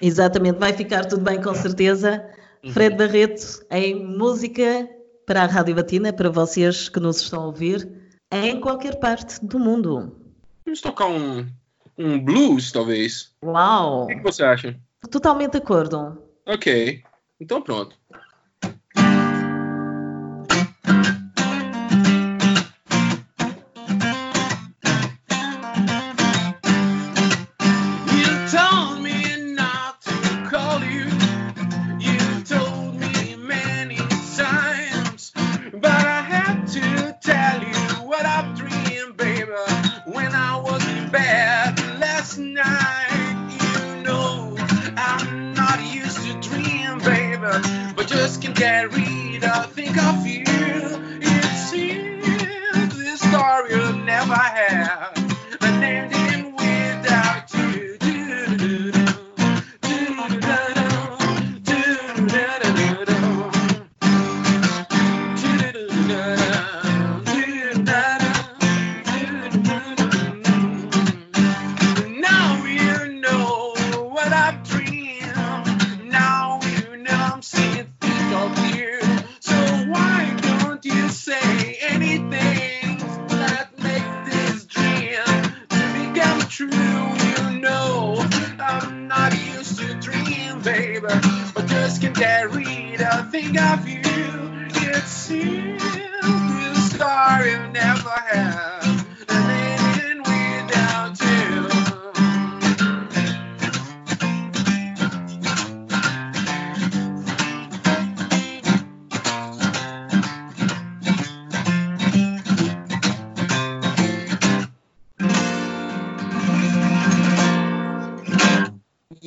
Exatamente, 0.00 0.60
vai 0.60 0.72
ficar 0.72 1.04
tudo 1.06 1.24
bem 1.24 1.42
com 1.42 1.52
certeza. 1.56 2.24
Uhum. 2.62 2.72
Fred 2.72 2.96
Barreto 2.96 3.66
em 3.68 3.96
música 3.96 4.88
para 5.26 5.42
a 5.42 5.46
Rádio 5.46 5.74
Batina, 5.74 6.12
para 6.12 6.30
vocês 6.30 6.88
que 6.88 7.00
nos 7.00 7.20
estão 7.20 7.42
a 7.42 7.46
ouvir, 7.46 7.88
em 8.30 8.60
qualquer 8.60 8.98
parte 8.98 9.44
do 9.44 9.58
mundo. 9.58 10.16
Vamos 10.64 10.80
tocar 10.80 11.06
um, 11.06 11.46
um 11.96 12.18
blues, 12.18 12.72
talvez. 12.72 13.34
Uau! 13.42 14.04
O 14.04 14.06
que, 14.06 14.16
que 14.16 14.22
você 14.22 14.44
acha? 14.44 14.78
Totalmente 15.10 15.52
de 15.52 15.58
acordo. 15.58 16.22
Ok. 16.46 17.02
Então 17.40 17.62
pronto. 17.62 17.96
out. 55.00 55.23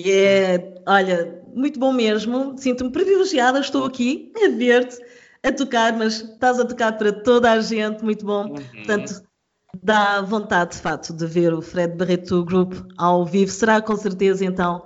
Yeah, 0.07 0.63
olha, 0.85 1.43
muito 1.53 1.79
bom 1.79 1.91
mesmo. 1.91 2.57
Sinto-me 2.57 2.91
privilegiada, 2.91 3.59
estou 3.59 3.85
aqui 3.85 4.31
a 4.35 4.49
ver-te 4.49 4.97
a 5.43 5.51
tocar, 5.51 5.97
mas 5.97 6.21
estás 6.21 6.59
a 6.59 6.65
tocar 6.65 6.97
para 6.97 7.11
toda 7.11 7.51
a 7.51 7.59
gente, 7.59 8.03
muito 8.03 8.25
bom. 8.25 8.45
Uhum. 8.45 8.55
Portanto, 8.55 9.21
dá 9.83 10.21
vontade 10.21 10.75
de 10.75 10.81
facto 10.81 11.13
de 11.13 11.25
ver 11.25 11.53
o 11.53 11.61
Fred 11.61 11.95
Barreto 11.95 12.43
Group 12.43 12.73
ao 12.97 13.25
vivo. 13.25 13.51
Será 13.51 13.81
com 13.81 13.95
certeza 13.95 14.45
então 14.45 14.83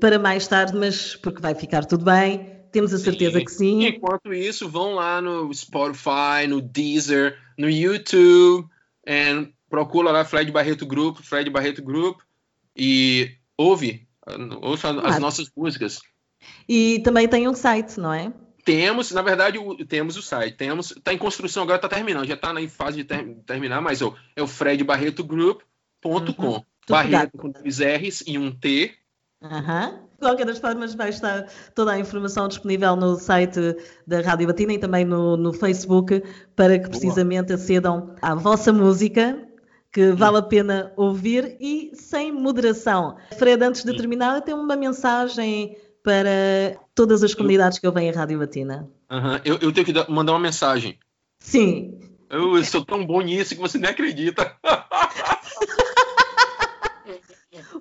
para 0.00 0.18
mais 0.18 0.46
tarde, 0.46 0.76
mas 0.76 1.16
porque 1.16 1.40
vai 1.40 1.54
ficar 1.54 1.84
tudo 1.84 2.04
bem. 2.04 2.50
Temos 2.70 2.94
a 2.94 2.98
certeza 2.98 3.38
Sim. 3.38 3.44
que 3.44 3.50
sim. 3.50 3.86
Enquanto 3.86 4.32
isso, 4.32 4.68
vão 4.68 4.94
lá 4.94 5.20
no 5.20 5.52
Spotify, 5.52 6.46
no 6.48 6.60
Deezer, 6.60 7.36
no 7.58 7.68
YouTube, 7.68 8.66
and 9.06 9.48
procura 9.68 10.10
lá 10.10 10.24
Fred 10.24 10.50
Barreto 10.50 10.86
Group, 10.86 11.18
Fred 11.18 11.50
Barreto 11.50 11.82
Group, 11.82 12.20
e 12.74 13.30
ouve, 13.58 14.06
ouça 14.60 14.90
as 14.90 15.00
Claro. 15.00 15.20
nossas 15.20 15.50
músicas. 15.56 16.00
E 16.68 17.00
também 17.04 17.28
tem 17.28 17.48
um 17.48 17.54
site, 17.54 17.98
não 17.98 18.12
é? 18.12 18.32
Temos, 18.64 19.10
na 19.10 19.22
verdade, 19.22 19.58
o- 19.58 19.76
temos 19.84 20.16
o 20.16 20.22
site. 20.22 20.56
Temos, 20.56 20.94
tá 21.02 21.12
em 21.12 21.18
construção 21.18 21.64
agora, 21.64 21.78
tá 21.78 21.88
terminando, 21.88 22.26
já 22.26 22.36
tá 22.36 22.52
na- 22.52 22.60
em 22.62 22.68
fase 22.68 22.98
de 22.98 23.04
ter- 23.04 23.36
terminar, 23.46 23.80
mas 23.80 24.02
ó, 24.02 24.14
é 24.36 24.42
o 24.42 24.46
fredbarretogroup.com. 24.46 26.46
Uhum. 26.46 26.62
Barreto 26.88 27.38
com 27.38 27.50
dois 27.50 27.80
R's 27.80 28.24
e 28.26 28.36
um 28.38 28.50
T. 28.50 28.92
Aham. 29.40 30.00
De 30.12 30.18
qualquer 30.28 30.46
das 30.46 30.58
formas, 30.58 30.94
vai 30.94 31.08
estar 31.10 31.46
toda 31.74 31.92
a 31.92 31.98
informação 31.98 32.46
disponível 32.46 32.94
no 32.94 33.16
site 33.16 33.58
da 34.06 34.20
Rádio 34.20 34.46
Batina 34.46 34.74
e 34.74 34.78
também 34.78 35.04
no, 35.04 35.36
no 35.36 35.52
Facebook 35.52 36.22
para 36.54 36.78
que 36.78 36.88
precisamente 36.88 37.52
acedam 37.52 38.14
à 38.22 38.34
vossa 38.34 38.72
música, 38.72 39.48
que 39.92 40.10
vale 40.12 40.38
a 40.38 40.42
pena 40.42 40.92
ouvir 40.96 41.56
e 41.60 41.90
sem 41.94 42.32
moderação. 42.32 43.16
Fred, 43.38 43.62
antes 43.62 43.84
de 43.84 43.94
terminar, 43.96 44.40
tem 44.40 44.54
uma 44.54 44.74
mensagem 44.74 45.76
para 46.02 46.30
todas 46.94 47.22
as 47.22 47.34
comunidades 47.34 47.78
que 47.78 47.86
ouvem 47.86 48.08
a 48.10 48.12
Rádio 48.12 48.38
Batina. 48.38 48.88
Aham, 49.10 49.40
Eu, 49.44 49.58
eu 49.58 49.72
tenho 49.72 49.84
que 49.86 49.92
dar- 49.92 50.08
mandar 50.08 50.32
uma 50.32 50.38
mensagem. 50.40 50.98
Sim. 51.38 52.00
Eu, 52.30 52.56
eu 52.56 52.64
sou 52.64 52.84
tão 52.84 53.04
bom 53.06 53.20
nisso 53.20 53.54
que 53.54 53.60
você 53.60 53.76
nem 53.78 53.90
acredita. 53.90 54.56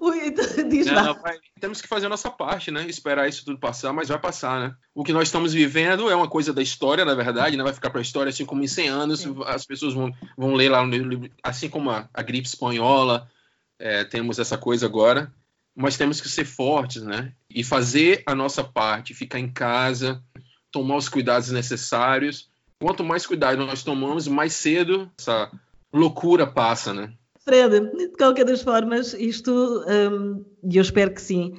Diz 0.69 0.87
Não, 0.87 0.95
lá. 0.95 1.13
vai- 1.13 1.37
temos 1.59 1.79
que 1.81 1.87
fazer 1.87 2.07
a 2.07 2.09
nossa 2.09 2.31
parte, 2.31 2.71
né? 2.71 2.85
Esperar 2.87 3.29
isso 3.29 3.45
tudo 3.45 3.59
passar, 3.59 3.93
mas 3.93 4.09
vai 4.09 4.17
passar, 4.19 4.59
né? 4.59 4.75
O 4.95 5.03
que 5.03 5.13
nós 5.13 5.27
estamos 5.27 5.53
vivendo 5.53 6.09
é 6.09 6.15
uma 6.15 6.27
coisa 6.27 6.51
da 6.51 6.61
história, 6.61 7.05
na 7.05 7.13
verdade, 7.13 7.55
né? 7.55 7.63
Vai 7.63 7.73
ficar 7.73 7.91
para 7.91 7.99
a 7.99 8.01
história, 8.01 8.29
assim 8.29 8.45
como 8.45 8.63
em 8.63 8.67
100 8.67 8.87
anos 8.89 9.19
Sim. 9.19 9.35
as 9.45 9.65
pessoas 9.65 9.93
vão, 9.93 10.11
vão 10.35 10.53
ler 10.55 10.69
lá 10.69 10.83
no 10.85 10.95
livro, 10.95 11.29
assim 11.43 11.69
como 11.69 11.91
a, 11.91 12.09
a 12.13 12.21
gripe 12.23 12.47
espanhola, 12.47 13.29
é, 13.77 14.03
temos 14.03 14.39
essa 14.39 14.57
coisa 14.57 14.85
agora, 14.87 15.31
mas 15.75 15.97
temos 15.97 16.19
que 16.19 16.27
ser 16.29 16.45
fortes, 16.45 17.03
né? 17.03 17.33
E 17.49 17.63
fazer 17.63 18.23
a 18.25 18.33
nossa 18.33 18.63
parte, 18.63 19.13
ficar 19.13 19.39
em 19.39 19.51
casa, 19.51 20.23
tomar 20.71 20.95
os 20.97 21.07
cuidados 21.09 21.51
necessários. 21.51 22.49
Quanto 22.79 23.03
mais 23.03 23.25
cuidado 23.27 23.63
nós 23.65 23.83
tomamos, 23.83 24.27
mais 24.27 24.53
cedo 24.53 25.11
essa 25.19 25.51
loucura 25.93 26.47
passa, 26.47 26.93
né? 26.93 27.13
De 27.51 28.07
qualquer 28.17 28.45
das 28.45 28.61
formas, 28.61 29.13
isto, 29.13 29.83
hum, 29.87 30.43
e 30.63 30.77
eu 30.77 30.81
espero 30.81 31.13
que 31.13 31.21
sim, 31.21 31.53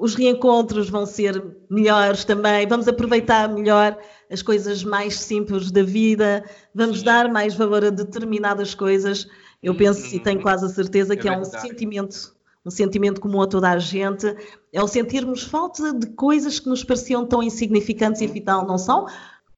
os 0.00 0.14
reencontros 0.14 0.88
vão 0.90 1.06
ser 1.06 1.42
melhores 1.70 2.24
também, 2.24 2.66
vamos 2.66 2.88
aproveitar 2.88 3.48
melhor 3.48 3.96
as 4.30 4.42
coisas 4.42 4.82
mais 4.82 5.18
simples 5.18 5.70
da 5.70 5.82
vida, 5.82 6.44
vamos 6.74 6.98
Sim. 6.98 7.04
dar 7.04 7.32
mais 7.32 7.54
valor 7.54 7.84
a 7.84 7.90
determinadas 7.90 8.74
coisas. 8.74 9.28
Eu 9.62 9.76
penso 9.76 10.14
e 10.14 10.18
tenho 10.18 10.42
quase 10.42 10.66
a 10.66 10.68
certeza 10.68 11.14
É 11.14 11.16
que 11.16 11.28
é 11.28 11.38
um 11.38 11.44
sentimento, 11.44 12.34
um 12.64 12.70
sentimento 12.70 13.20
comum 13.20 13.40
a 13.40 13.46
toda 13.46 13.70
a 13.70 13.78
gente, 13.78 14.34
é 14.72 14.82
o 14.82 14.88
sentirmos 14.88 15.44
falta 15.44 15.92
de 15.94 16.08
coisas 16.08 16.58
que 16.58 16.68
nos 16.68 16.82
pareciam 16.82 17.24
tão 17.24 17.42
insignificantes 17.42 18.20
e 18.20 18.26
afinal 18.26 18.66
não 18.66 18.78
são. 18.78 19.06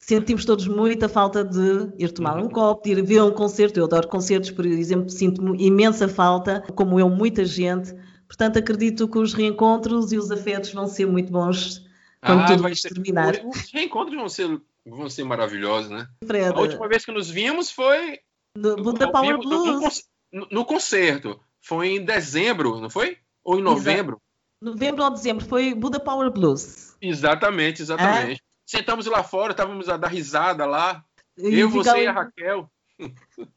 Sentimos 0.01 0.45
todos 0.45 0.67
muita 0.69 1.09
falta 1.09 1.45
de 1.45 1.93
ir 1.99 2.13
tomar 2.13 2.39
um 2.39 2.49
copo, 2.49 2.83
de 2.85 2.93
ir 2.93 3.03
ver 3.05 3.23
um 3.23 3.33
concerto. 3.33 3.79
Eu 3.81 3.85
adoro 3.85 4.09
concertos, 4.09 4.51
por 4.51 4.65
exemplo, 4.65 5.11
sinto 5.11 5.55
imensa 5.57 6.09
falta, 6.09 6.63
como 6.75 6.99
eu, 7.01 7.11
muita 7.11 7.45
gente. 7.45 7.93
Portanto, 8.27 8.59
acredito 8.59 9.09
que 9.09 9.19
os 9.19 9.35
reencontros 9.35 10.13
e 10.13 10.17
os 10.17 10.31
afetos 10.31 10.73
vão 10.73 10.87
ser 10.87 11.07
muito 11.07 11.33
bons 11.33 11.85
quando 12.25 12.47
tudo 12.47 12.59
Ah, 12.61 12.63
vai 12.63 12.73
isto 12.73 12.83
ser- 12.89 12.95
terminar. 12.95 13.35
Os 13.45 13.73
reencontros 13.73 14.17
vão 14.17 14.29
ser, 14.29 14.61
vão 14.87 15.11
ser 15.11 15.25
maravilhosos, 15.25 15.91
né? 15.91 16.07
Fred, 16.25 16.55
A 16.57 16.61
última 16.61 16.89
vez 16.89 17.05
que 17.05 17.13
nos 17.13 17.29
vimos 17.29 17.71
foi 17.71 18.21
no 18.57 18.95
Power 19.13 19.37
no- 19.39 19.43
no, 19.43 19.43
Blues, 19.79 20.05
no- 20.33 20.49
no 20.51 20.65
concerto. 20.65 21.41
Foi 21.61 21.89
em 21.97 22.05
dezembro, 22.05 22.81
não 22.81 22.89
foi? 22.89 23.19
Ou 23.45 23.59
em 23.59 23.63
novembro? 23.63 24.21
novembro 24.63 25.05
ou 25.05 25.11
dezembro, 25.11 25.45
foi 25.45 25.75
Buda 25.75 25.99
Power 26.01 26.31
Blues. 26.31 26.97
Exatamente, 27.01 27.83
exatamente. 27.83 28.43
Sentamos 28.69 29.07
lá 29.07 29.23
fora, 29.23 29.53
estávamos 29.53 29.89
a 29.89 29.97
dar 29.97 30.09
risada 30.09 30.67
lá. 30.67 31.03
E 31.39 31.59
eu, 31.59 31.71
você 31.71 32.03
e 32.03 32.07
a 32.07 32.13
Raquel. 32.13 32.71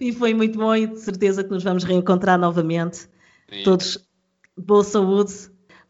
E 0.00 0.10
foi 0.12 0.32
muito 0.32 0.58
bom 0.58 0.74
e 0.74 0.86
de 0.86 0.98
certeza 0.98 1.44
que 1.44 1.50
nos 1.50 1.62
vamos 1.62 1.84
reencontrar 1.84 2.38
novamente. 2.38 3.08
Sim. 3.48 3.62
Todos 3.62 3.98
boa 4.56 4.82
saúde. 4.82 5.32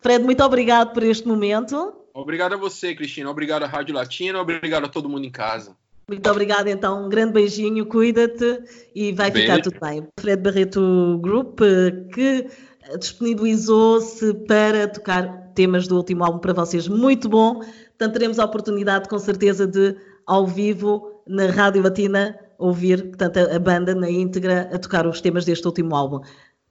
Fred, 0.01 0.25
muito 0.25 0.43
obrigado 0.43 0.93
por 0.93 1.03
este 1.05 1.27
momento. 1.27 1.95
Obrigado 2.13 2.55
a 2.55 2.57
você, 2.57 2.95
Cristina. 2.95 3.31
Obrigado 3.31 3.63
à 3.63 3.67
Rádio 3.67 3.95
Latina. 3.95 4.41
Obrigado 4.41 4.85
a 4.85 4.89
todo 4.89 5.09
mundo 5.09 5.25
em 5.25 5.31
casa. 5.31 5.77
Muito 6.09 6.29
obrigada, 6.29 6.69
então. 6.69 7.07
Um 7.07 7.09
grande 7.09 7.33
beijinho, 7.33 7.87
cuida-te 7.87 8.63
e 8.95 9.13
vai 9.13 9.31
Beijo. 9.31 9.49
ficar 9.49 9.63
tudo 9.63 9.81
bem. 9.81 10.07
Fred 10.19 10.43
Barreto 10.43 11.19
Group, 11.23 11.61
eh, 11.61 12.09
que 12.13 12.51
disponibilizou-se 12.99 14.35
para 14.47 14.89
tocar 14.89 15.53
temas 15.55 15.87
do 15.87 15.97
último 15.97 16.25
álbum 16.25 16.39
para 16.39 16.53
vocês. 16.53 16.89
Muito 16.89 17.29
bom. 17.29 17.63
Portanto, 18.01 18.15
teremos 18.15 18.39
a 18.39 18.47
oportunidade, 18.47 19.11
com 19.11 19.19
certeza, 19.19 19.67
de, 19.67 19.95
ao 20.27 20.47
vivo, 20.47 21.23
na 21.27 21.49
Rádio 21.49 21.83
Latina, 21.83 22.35
ouvir 22.59 23.09
portanto, 23.09 23.37
a, 23.37 23.57
a 23.57 23.59
banda 23.59 23.95
na 23.95 24.09
íntegra 24.09 24.71
a 24.73 24.79
tocar 24.79 25.07
os 25.07 25.21
temas 25.21 25.45
deste 25.45 25.67
último 25.67 25.95
álbum. 25.95 26.23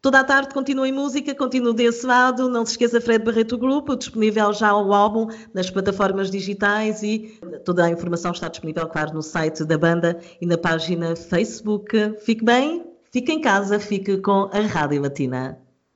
Toda 0.02 0.22
a 0.22 0.24
tarde 0.24 0.52
continua 0.52 0.88
em 0.88 0.92
música, 0.92 1.36
continua 1.36 1.72
desse 1.72 2.04
lado. 2.04 2.50
Não 2.50 2.66
se 2.66 2.72
esqueça, 2.72 3.00
Fred 3.00 3.24
Barreto 3.24 3.60
Grupo, 3.60 3.96
disponível 3.96 4.52
já 4.54 4.76
o 4.76 4.92
álbum 4.92 5.28
nas 5.54 5.70
plataformas 5.70 6.32
digitais 6.32 7.04
e 7.04 7.40
toda 7.64 7.86
a 7.86 7.92
informação 7.92 8.32
está 8.32 8.48
disponível, 8.48 8.88
claro, 8.88 9.14
no 9.14 9.22
site 9.22 9.64
da 9.64 9.78
banda 9.78 10.20
e 10.42 10.48
na 10.48 10.58
página 10.58 11.16
Facebook. 11.16 12.16
Fique 12.26 12.44
bem, 12.44 12.88
fique 13.12 13.32
em 13.32 13.40
casa, 13.40 13.80
fique 13.80 14.18
com 14.18 14.50
a 14.52 14.62
Rádio 14.62 15.00
Latina. 15.00 15.69